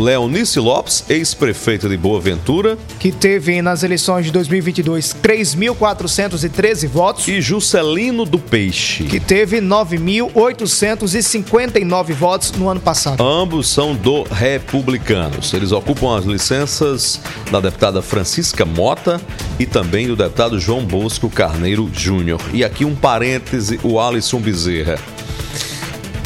[0.00, 2.76] Leonice Lopes, ex-prefeita de Boa Ventura.
[2.98, 7.28] Que teve nas eleições de 2022 3.413 votos.
[7.28, 9.04] E Juscelino do Peixe.
[9.04, 13.22] Que teve 9.859 votos no ano passado.
[13.22, 15.52] Ambos são do Republicanos.
[15.52, 17.20] Eles ocupam as licenças
[17.50, 19.20] da deputada Francisca Mota
[19.58, 22.40] e também do deputado João Bosco Carneiro Júnior.
[22.52, 24.98] E aqui um parêntese, o Alisson Bezerra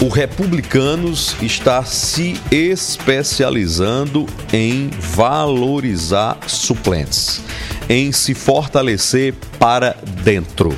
[0.02, 7.40] o Republicanos está se especializando em valorizar suplentes,
[7.88, 10.76] em se fortalecer para dentro.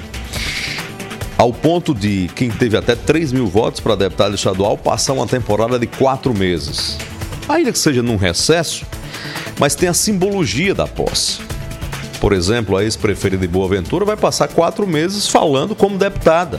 [1.38, 5.78] Ao ponto de quem teve até 3 mil votos para deputado estadual passar uma temporada
[5.78, 6.96] de quatro meses.
[7.48, 8.84] Ainda que seja num recesso,
[9.58, 11.40] mas tem a simbologia da posse.
[12.20, 16.58] Por exemplo, a ex-prefeita de Boa Ventura vai passar quatro meses falando como deputada,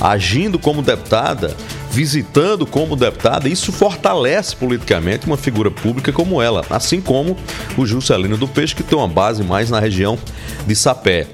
[0.00, 1.56] agindo como deputada
[1.96, 7.34] visitando como deputada, isso fortalece politicamente uma figura pública como ela, assim como
[7.74, 10.18] o Juscelino do Peixe, que tem uma base mais na região
[10.66, 11.26] de Sapé.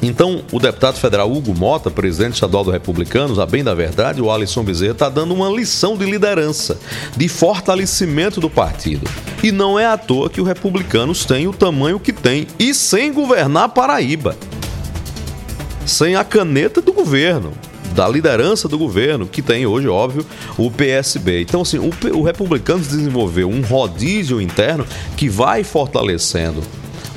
[0.00, 4.30] Então, o deputado federal Hugo Mota, presidente estadual do Republicanos, a bem da verdade, o
[4.30, 6.78] Alisson Bezerra está dando uma lição de liderança,
[7.16, 9.10] de fortalecimento do partido.
[9.42, 13.12] E não é à toa que o Republicanos tem o tamanho que tem e sem
[13.12, 14.36] governar Paraíba.
[15.84, 17.52] Sem a caneta do governo
[17.94, 20.26] da liderança do governo, que tem hoje, óbvio,
[20.56, 21.42] o PSB.
[21.42, 24.86] Então, assim, o, o desenvolveu um rodízio interno
[25.16, 26.62] que vai fortalecendo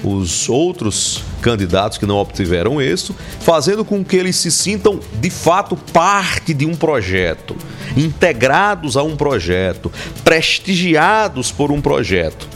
[0.03, 5.75] os outros candidatos que não obtiveram êxito, fazendo com que eles se sintam de fato
[5.75, 7.55] parte de um projeto,
[7.97, 9.91] integrados a um projeto,
[10.23, 12.47] prestigiados por um projeto.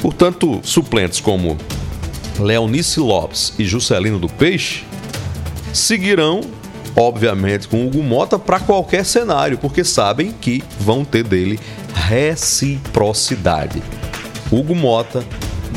[0.00, 1.58] Portanto, suplentes como
[2.38, 4.84] Leonice Lopes e Juscelino do Peixe
[5.72, 6.40] seguirão,
[6.96, 11.58] obviamente, com Hugo Mota para qualquer cenário, porque sabem que vão ter dele
[11.94, 13.82] reciprocidade.
[14.50, 15.24] Hugo Mota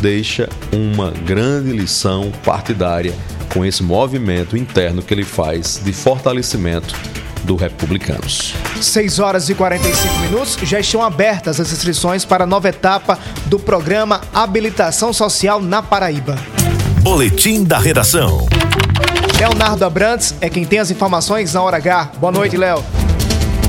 [0.01, 3.13] deixa uma grande lição partidária
[3.53, 6.95] com esse movimento interno que ele faz de fortalecimento
[7.43, 8.53] do Republicanos.
[8.79, 10.57] 6 horas e 45 minutos.
[10.63, 16.37] Já estão abertas as inscrições para a nova etapa do programa Habilitação Social na Paraíba.
[17.01, 18.47] Boletim da redação.
[19.41, 22.11] Leonardo Abrantes é quem tem as informações na hora H.
[22.19, 23.00] Boa noite, Léo.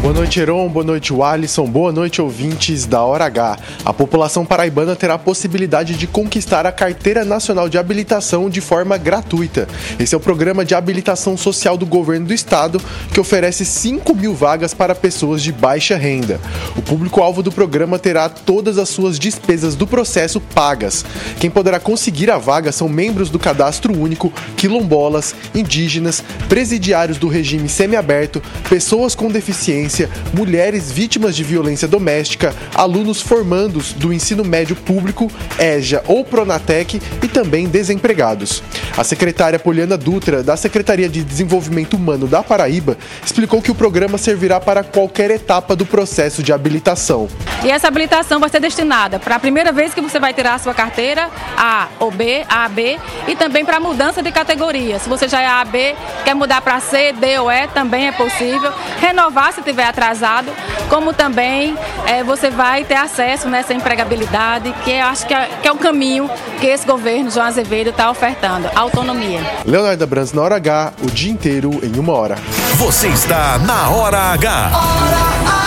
[0.03, 0.69] Boa noite, Heron.
[0.69, 1.65] Boa noite, Alisson.
[1.65, 3.57] Boa noite, ouvintes da Hora H.
[3.85, 8.99] A população paraibana terá a possibilidade de conquistar a Carteira Nacional de Habilitação de forma
[8.99, 9.69] gratuita.
[10.01, 12.83] Esse é o programa de habilitação social do governo do estado,
[13.15, 16.41] que oferece 5 mil vagas para pessoas de baixa renda.
[16.77, 21.05] O público-alvo do programa terá todas as suas despesas do processo pagas.
[21.39, 27.69] Quem poderá conseguir a vaga são membros do Cadastro Único, quilombolas, indígenas, presidiários do regime
[27.69, 29.92] semiaberto, pessoas com deficiência
[30.33, 37.29] mulheres vítimas de violência doméstica, alunos formandos do ensino médio público, EJA ou Pronatec e
[37.29, 38.63] também desempregados.
[38.97, 44.19] A secretária Poliana Dutra, da Secretaria de Desenvolvimento Humano da Paraíba, explicou que o programa
[44.19, 47.29] servirá para qualquer etapa do processo de habilitação.
[47.65, 50.59] E essa habilitação vai ser destinada para a primeira vez que você vai tirar a
[50.59, 54.99] sua carteira A ou B, A, B, e também para mudança de categoria.
[54.99, 58.13] Se você já é A, B, quer mudar para C, D ou E, também é
[58.13, 58.73] possível.
[59.01, 60.51] Renovar se tiver atrasado,
[60.89, 61.77] como também
[62.07, 65.77] é, você vai ter acesso nessa empregabilidade, que eu acho que é, que é o
[65.77, 66.31] caminho
[66.61, 69.41] que esse governo, João Azevedo, está ofertando, autonomia.
[69.65, 72.37] Leonardo Brands na hora H, o dia inteiro em uma hora.
[72.77, 75.62] Você está na Hora H.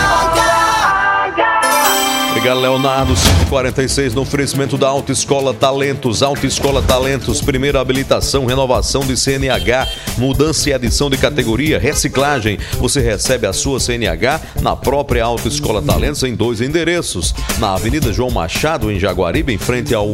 [2.46, 3.12] Obrigado, Leonardo.
[3.16, 6.22] 546 no oferecimento da Autoescola Talentos.
[6.22, 12.56] Autoescola Talentos, primeira habilitação, renovação de CNH, mudança e adição de categoria, reciclagem.
[12.74, 17.34] Você recebe a sua CNH na própria Autoescola Talentos em dois endereços.
[17.58, 20.12] Na Avenida João Machado, em Jaguaribe, em frente ao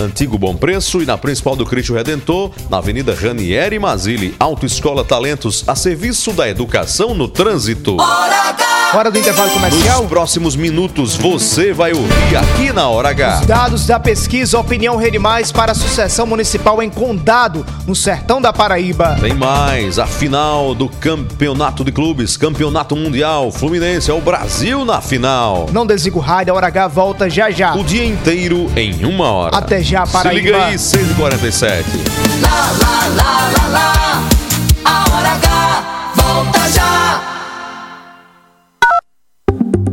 [0.00, 4.34] Antigo Bom Preço e na principal do Cristo Redentor, na Avenida Ranieri Mazili.
[4.38, 7.96] Autoescola Talentos, a serviço da educação no trânsito.
[8.94, 10.02] Hora do intervalo comercial.
[10.02, 13.40] Nos próximos minutos você vai ouvir aqui na Hora H.
[13.40, 18.38] Os dados da pesquisa Opinião Rede Mais para a sucessão municipal em Condado, no sertão
[18.38, 19.16] da Paraíba.
[19.18, 25.00] Tem mais, a final do Campeonato de Clubes, Campeonato Mundial, Fluminense é o Brasil na
[25.00, 25.68] final.
[25.72, 27.74] Não desliga o rádio, a Hora H volta já já.
[27.74, 29.56] O dia inteiro em uma hora.
[29.56, 30.78] Até já, Paraíba.
[30.78, 31.84] Se liga aí, 6h47.
[32.42, 34.28] Lá, lá, lá, lá, lá.
[34.84, 37.22] A hora H volta já.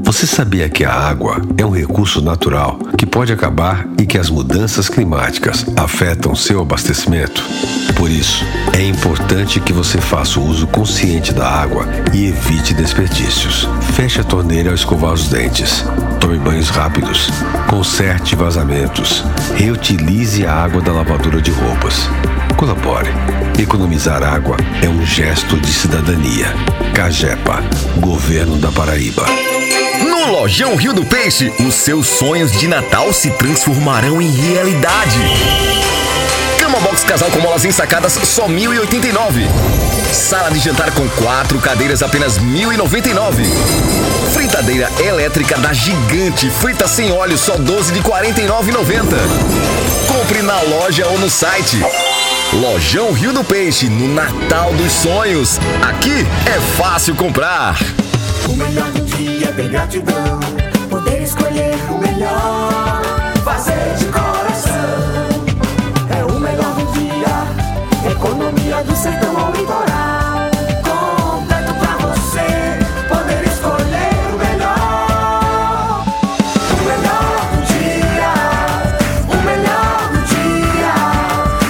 [0.04, 4.30] Você sabia que a água é um recurso natural que pode acabar e que as
[4.30, 7.44] mudanças climáticas afetam seu abastecimento?
[7.96, 13.70] Por isso, é importante que você faça o uso consciente da água e evite desperdícios.
[13.94, 15.86] Feche a torneira ao escovar os dentes.
[16.30, 17.32] Tome banhos rápidos.
[17.68, 19.24] Conserte vazamentos.
[19.56, 22.08] Reutilize a água da lavadora de roupas.
[22.56, 23.10] Colabore.
[23.58, 26.54] Economizar água é um gesto de cidadania.
[26.94, 27.64] Cagepa,
[27.98, 29.26] Governo da Paraíba.
[30.08, 35.18] No Lojão Rio do Peixe, os seus sonhos de Natal se transformarão em realidade.
[36.70, 39.48] Cama box casal com molas ensacadas só 1.089.
[40.14, 43.44] Sala de jantar com quatro cadeiras apenas 1.099.
[44.32, 49.02] Fritadeira elétrica da Gigante, frita sem óleo só 12 de 49,90.
[50.08, 51.84] Compre na loja ou no site.
[52.54, 55.60] Lojão Rio do Peixe, no Natal dos Sonhos.
[55.82, 57.80] Aqui é fácil comprar.
[58.48, 60.40] O melhor do dia é ter gratidão.
[60.88, 63.02] Poder escolher o melhor.
[63.44, 64.06] Fazer de
[68.70, 70.52] Economia do sertão ao litoral.
[70.84, 72.78] Completo pra você.
[73.08, 76.06] Poder escolher o melhor.
[76.72, 78.32] O melhor do dia.
[79.28, 80.94] O melhor do dia.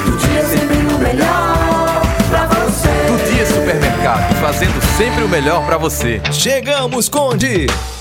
[0.06, 2.92] Do dia sempre o melhor pra você.
[3.08, 6.22] Do Dia Supermercado, fazendo sempre o melhor pra você.
[6.34, 7.68] Chegamos, Conde!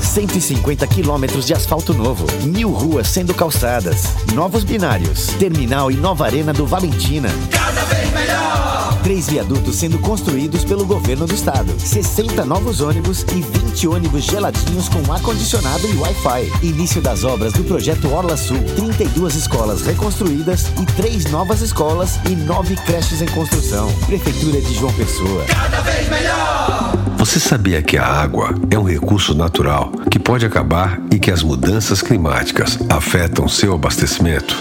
[0.00, 4.04] 150 quilômetros de asfalto novo, mil ruas sendo calçadas,
[4.34, 7.28] novos binários, terminal e nova arena do Valentina.
[7.50, 8.73] Cada vez melhor.
[9.04, 14.88] Três viadutos sendo construídos pelo governo do estado, 60 novos ônibus e 20 ônibus geladinhos
[14.88, 16.66] com ar-condicionado e Wi-Fi.
[16.66, 22.34] Início das obras do projeto Orla Sul, 32 escolas reconstruídas e três novas escolas e
[22.34, 23.92] nove creches em construção.
[24.06, 25.44] Prefeitura de João Pessoa.
[25.48, 26.94] Cada vez melhor.
[27.18, 31.42] Você sabia que a água é um recurso natural que pode acabar e que as
[31.42, 34.56] mudanças climáticas afetam seu abastecimento?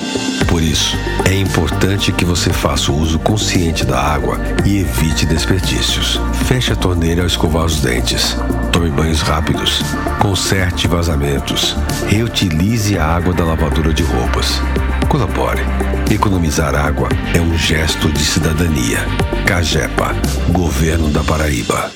[0.53, 0.95] Por isso,
[1.25, 6.21] é importante que você faça o uso consciente da água e evite desperdícios.
[6.45, 8.37] Feche a torneira ao escovar os dentes.
[8.71, 9.81] Tome banhos rápidos.
[10.21, 11.75] Conserte vazamentos.
[12.07, 14.61] Reutilize a água da lavadora de roupas.
[15.09, 15.63] Colabore.
[16.11, 18.99] Economizar água é um gesto de cidadania.
[19.47, 20.13] Cagepa,
[20.51, 21.91] Governo da Paraíba.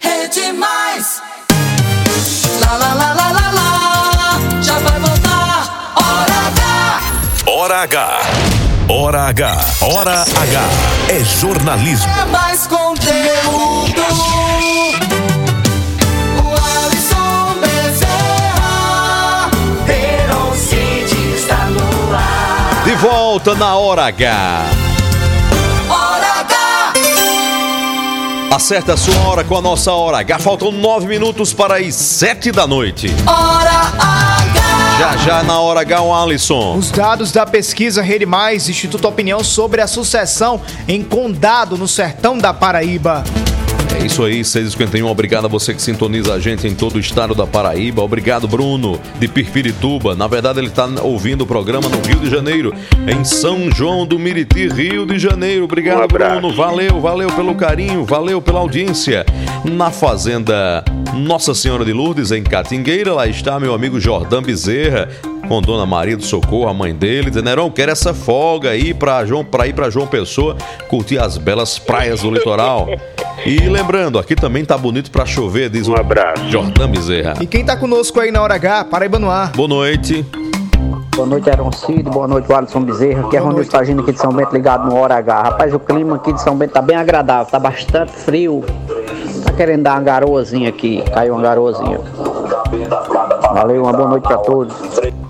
[0.00, 1.22] Rede Mais.
[2.60, 4.62] Lá, lá, lá, lá, lá, lá.
[4.62, 5.11] Já vai.
[7.62, 8.18] Hora H.
[8.88, 9.56] Hora H.
[9.82, 10.60] Hora H.
[11.08, 12.10] É jornalismo.
[12.10, 14.02] É mais conteúdo.
[16.42, 16.48] O
[16.84, 19.48] Alisson Bezerra.
[21.36, 22.82] Está no ar.
[22.82, 24.64] De volta na Hora H.
[25.88, 26.92] Hora H.
[28.56, 30.40] Acerta a sua hora com a nossa Hora H.
[30.40, 33.06] Faltam nove minutos para as sete da noite.
[33.24, 34.31] Hora H.
[34.98, 36.76] Já já na Hora o Alisson.
[36.76, 42.36] Os dados da pesquisa Rede Mais, Instituto Opinião sobre a sucessão em Condado, no sertão
[42.36, 43.24] da Paraíba.
[43.94, 45.06] É isso aí, 6h51.
[45.06, 48.02] Obrigado a você que sintoniza a gente em todo o estado da Paraíba.
[48.02, 50.14] Obrigado, Bruno, de Pirpirituba.
[50.14, 52.74] Na verdade, ele está ouvindo o programa no Rio de Janeiro,
[53.06, 55.64] em São João do Miriti, Rio de Janeiro.
[55.64, 56.52] Obrigado, Bruno.
[56.54, 59.24] Valeu, valeu pelo carinho, valeu pela audiência.
[59.64, 60.84] Na Fazenda
[61.14, 65.08] Nossa Senhora de Lourdes, em Catingueira, lá está meu amigo Jordão Bezerra.
[65.48, 69.24] Com Dona Maria do Socorro, a mãe dele, dizendo: Nerão, quero essa folga aí pra,
[69.26, 70.56] João, pra ir pra João Pessoa
[70.88, 72.88] curtir as belas praias do litoral.
[73.44, 76.48] E lembrando, aqui também tá bonito pra chover, diz um abraço.
[76.48, 77.34] Jordão Bezerra.
[77.40, 79.50] E quem tá conosco aí na Hora H, Paraíba no ar.
[79.52, 80.24] Boa noite.
[81.16, 82.04] Boa noite, Aaron Cid.
[82.04, 83.26] Boa noite, Alisson Bezerra.
[83.26, 85.42] Aqui é Ronildo Fagino aqui de São Bento, ligado no Hora H.
[85.42, 88.64] Rapaz, o clima aqui de São Bento tá bem agradável, tá bastante frio.
[89.44, 92.00] Tá querendo dar uma garoazinha aqui, caiu uma garoazinha.
[93.52, 94.74] Valeu, uma boa noite pra todos.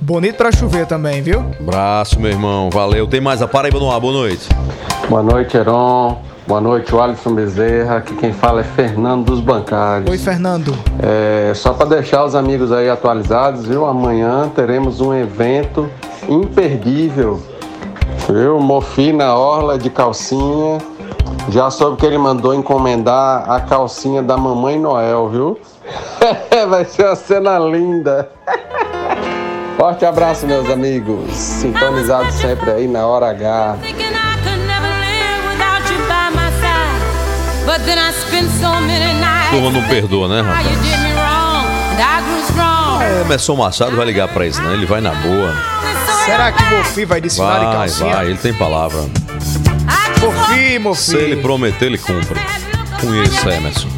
[0.00, 1.42] Bonito pra chover também, viu?
[1.60, 2.68] Abraço, meu irmão.
[2.70, 3.06] Valeu.
[3.06, 3.98] Tem mais a Paraíba no ar.
[3.98, 4.48] Boa noite.
[5.08, 6.31] Boa noite, Heron.
[6.46, 7.98] Boa noite, Alisson Bezerra.
[7.98, 10.10] Aqui quem fala é Fernando dos Bancários.
[10.10, 10.74] Oi, Fernando.
[11.00, 13.86] É, só para deixar os amigos aí atualizados, viu?
[13.86, 15.88] Amanhã teremos um evento
[16.28, 17.40] imperdível.
[18.28, 18.58] Viu?
[18.58, 20.78] Mofi na orla de calcinha.
[21.48, 25.60] Já soube que ele mandou encomendar a calcinha da Mamãe Noel, viu?
[26.68, 28.28] Vai ser uma cena linda.
[29.78, 31.32] Forte abraço, meus amigos.
[31.32, 33.78] Sintonizados sempre aí na hora H.
[39.50, 40.66] Turma não perdoa, né, How rapaz?
[40.66, 43.02] you did me wrong, and I grew strong.
[43.02, 44.72] É, Emerson Machado vai ligar pra isso, não.
[44.72, 45.54] Ele vai na boa.
[46.24, 48.14] Será que Mofi vai desfilar de Vai, calcinha?
[48.14, 48.26] vai.
[48.26, 49.00] Ele tem palavra.
[50.20, 51.00] Mofi, Mofi.
[51.02, 52.38] Se ele prometer, ele cumpre.
[53.00, 53.88] Conheça, Emerson.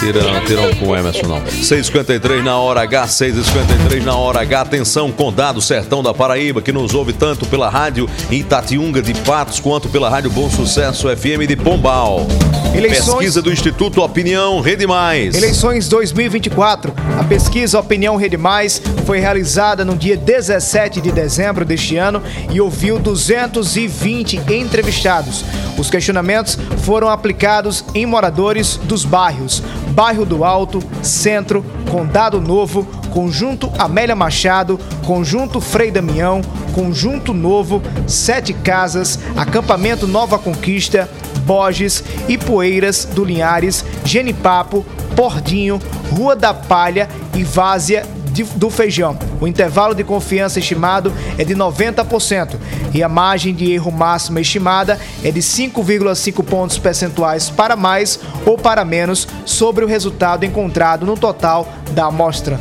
[0.00, 1.42] Tirão, tirão com o Emerson, não.
[1.42, 4.62] 6h53 na hora H, 6h53 na hora H.
[4.62, 9.90] Atenção, Condado Sertão da Paraíba, que nos ouve tanto pela rádio Itatiunga de Patos, quanto
[9.90, 12.26] pela rádio Bom Sucesso FM de Pombal.
[12.74, 15.34] Eleições- Pesquisa do Instituto Opinião Rede Mais.
[15.34, 16.94] Eleições 2024.
[17.18, 22.58] A pesquisa Opinião Rede Mais foi realizada no dia 17 de dezembro deste ano e
[22.60, 25.44] ouviu 220 entrevistados.
[25.76, 33.70] Os questionamentos foram aplicados em moradores dos bairros Bairro do Alto, Centro, Condado Novo, Conjunto
[33.78, 36.40] Amélia Machado, Conjunto Frei Damião,
[36.74, 41.08] Conjunto Novo, Sete Casas, Acampamento Nova Conquista,
[41.44, 44.86] Borges, Ipueiras do Linhares, Genipapo,
[45.16, 45.80] Pordinho,
[46.10, 48.06] Rua da Palha e Várzea
[48.42, 49.18] de- do Feijão.
[49.40, 52.56] O intervalo de confiança estimado é de 90%
[52.94, 58.56] e a margem de erro máxima estimada é de 5,5 pontos percentuais para mais ou
[58.58, 62.60] para menos sobre o resultado encontrado no total da amostra.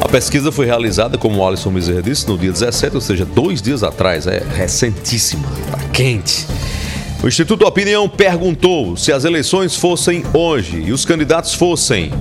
[0.00, 3.60] A pesquisa foi realizada, como o Alisson Bezerra disse, no dia 17, ou seja, dois
[3.62, 4.26] dias atrás.
[4.26, 6.46] É recentíssima, tá quente.
[7.24, 12.12] O Instituto Opinião perguntou se as eleições fossem hoje e os candidatos fossem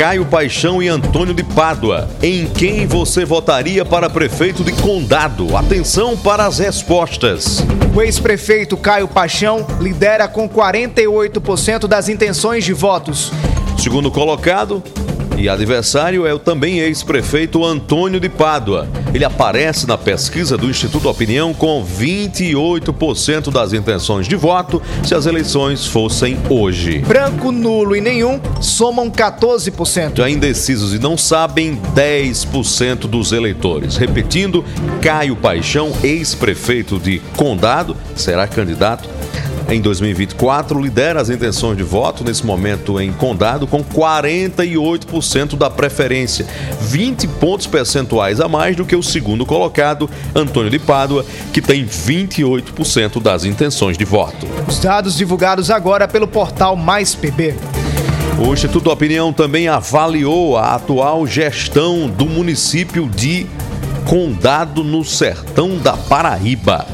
[0.00, 2.08] Caio Paixão e Antônio de Pádua.
[2.22, 5.54] Em quem você votaria para prefeito de Condado?
[5.54, 7.58] Atenção para as respostas.
[7.94, 13.30] O ex-prefeito Caio Paixão lidera com 48% das intenções de votos.
[13.76, 14.82] Segundo colocado
[15.40, 18.86] e adversário é o também ex-prefeito Antônio de Pádua.
[19.14, 25.24] Ele aparece na pesquisa do Instituto Opinião com 28% das intenções de voto se as
[25.24, 26.98] eleições fossem hoje.
[26.98, 30.18] Branco, nulo e nenhum somam 14%.
[30.18, 33.96] Já indecisos e não sabem 10% dos eleitores.
[33.96, 34.62] Repetindo,
[35.00, 39.08] Caio Paixão, ex-prefeito de Condado, será candidato
[39.70, 46.44] em 2024, lidera as intenções de voto nesse momento em Condado com 48% da preferência,
[46.80, 51.86] 20 pontos percentuais a mais do que o segundo colocado, Antônio de Pádua, que tem
[51.86, 54.46] 28% das intenções de voto.
[54.66, 57.54] Os dados divulgados agora pelo portal Mais PB.
[58.44, 63.46] O Instituto Opinião também avaliou a atual gestão do município de
[64.04, 66.86] Condado no Sertão da Paraíba.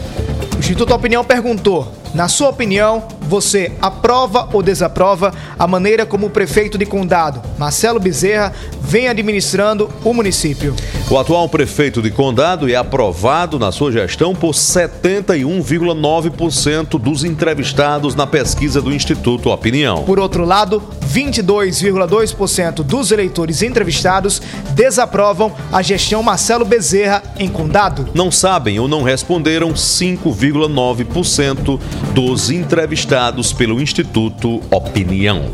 [0.55, 6.31] O Instituto Opinião perguntou: na sua opinião, você aprova ou desaprova a maneira como o
[6.31, 10.75] prefeito de Condado, Marcelo Bezerra, vem administrando o município?
[11.11, 18.27] O atual prefeito de Condado é aprovado na sua gestão por 71,9% dos entrevistados na
[18.27, 20.05] pesquisa do Instituto Opinião.
[20.05, 24.41] Por outro lado, 22,2% dos eleitores entrevistados
[24.75, 28.09] desaprovam a gestão Marcelo Bezerra em Condado.
[28.15, 31.81] Não sabem ou não responderam 5,9%
[32.13, 35.51] dos entrevistados pelo Instituto Opinião.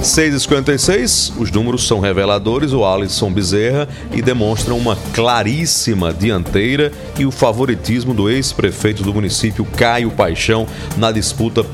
[0.00, 7.30] 6h56, os números são reveladores, o Alisson Bezerra, e demonstram uma claríssima dianteira e o
[7.30, 10.66] favoritismo do ex-prefeito do município, Caio Paixão,
[10.96, 11.66] na disputa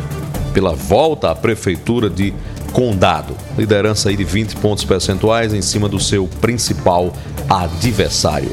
[0.53, 2.35] pela volta à prefeitura de
[2.77, 3.35] Condado.
[3.57, 7.11] Liderança aí de 20 pontos percentuais em cima do seu principal
[7.49, 8.51] adversário.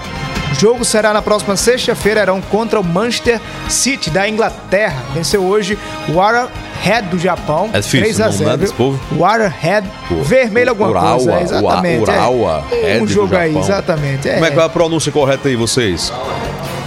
[0.50, 5.02] O jogo será na próxima sexta-feira, irão contra o Manchester City da Inglaterra.
[5.14, 5.78] Venceu hoje
[6.08, 7.68] o Warhead do Japão.
[7.72, 8.50] É difícil 3 a o nome, 0.
[8.50, 9.00] né, desse povo?
[9.16, 9.86] Warhead,
[10.22, 11.32] vermelho alguma Urawa, coisa.
[11.34, 12.02] é, exatamente.
[12.02, 12.98] Urawa, é.
[13.00, 14.28] Um do jogo aí, exatamente.
[14.28, 14.34] É.
[14.34, 16.12] Como é que é a pronúncia correta aí, vocês?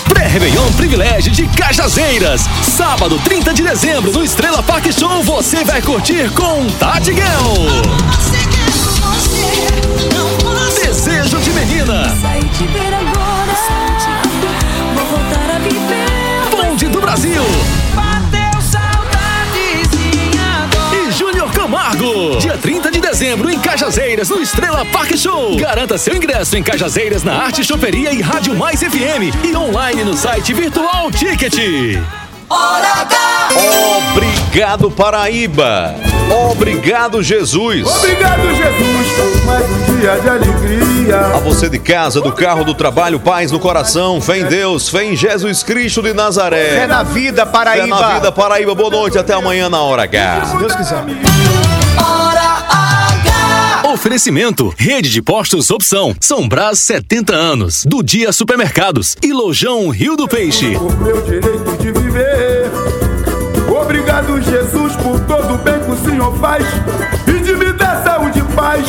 [0.09, 2.43] Pré-Réveillon Privilégio de Cajazeiras.
[2.63, 7.13] Sábado, 30 de dezembro, no Estrela Park Show, você vai curtir com Tati
[24.19, 25.57] Cajazeiras, no Estrela Park Show.
[25.57, 30.17] Garanta seu ingresso em Cajazeiras na Arte Choperia e Rádio Mais FM e online no
[30.17, 31.55] site Virtual Ticket.
[32.49, 33.49] Hora H.
[34.13, 35.95] Obrigado, Paraíba.
[36.51, 37.87] Obrigado, Jesus.
[37.87, 41.21] Obrigado, Jesus, por mais um dia de alegria.
[41.35, 45.05] A você de casa, do carro, do trabalho, paz no coração, fé em Deus, fé
[45.05, 46.81] em Jesus Cristo de Nazaré.
[46.81, 47.97] Fé na vida, Paraíba.
[47.97, 48.75] Fé na vida, Paraíba.
[48.75, 50.47] Boa noite, até amanhã na hora H.
[50.47, 51.58] Se Deus quiser.
[53.99, 56.15] Oferecimento: Rede de Postos Opção.
[56.21, 57.85] São Brás 70 anos.
[57.85, 59.17] Do Dia Supermercados.
[59.21, 60.79] E Lojão Rio do Peixe.
[60.79, 62.71] Por meu direito de viver.
[63.69, 66.65] Obrigado, Jesus, por todo o bem que o Senhor faz
[67.27, 68.87] e de me dar saúde e paz.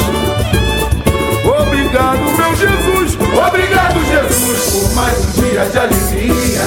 [1.43, 3.17] Obrigado, meu Jesus.
[3.47, 6.61] Obrigado, Jesus, por mais um dia de alegria.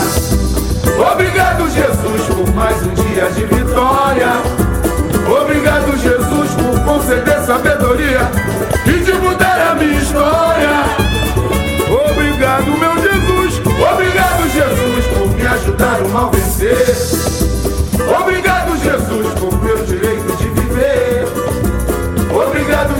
[1.12, 4.32] Obrigado, Jesus, por mais um dia de vitória.
[5.30, 7.81] Obrigado, Jesus, por conceder sabedoria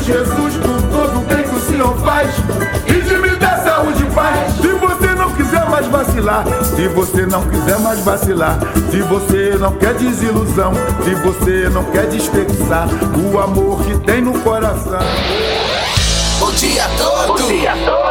[0.03, 2.35] Jesus, por todo o bem que o Senhor faz
[2.89, 4.53] e de me dar saúde e paz.
[4.55, 6.45] Se você não quiser mais vacilar,
[6.75, 8.59] se você não quiser mais vacilar,
[8.91, 10.73] se você não quer desilusão,
[11.05, 14.99] se você não quer desperdiçar o amor que tem no coração.
[16.41, 17.35] O dia todo.
[17.35, 18.02] O dia todo.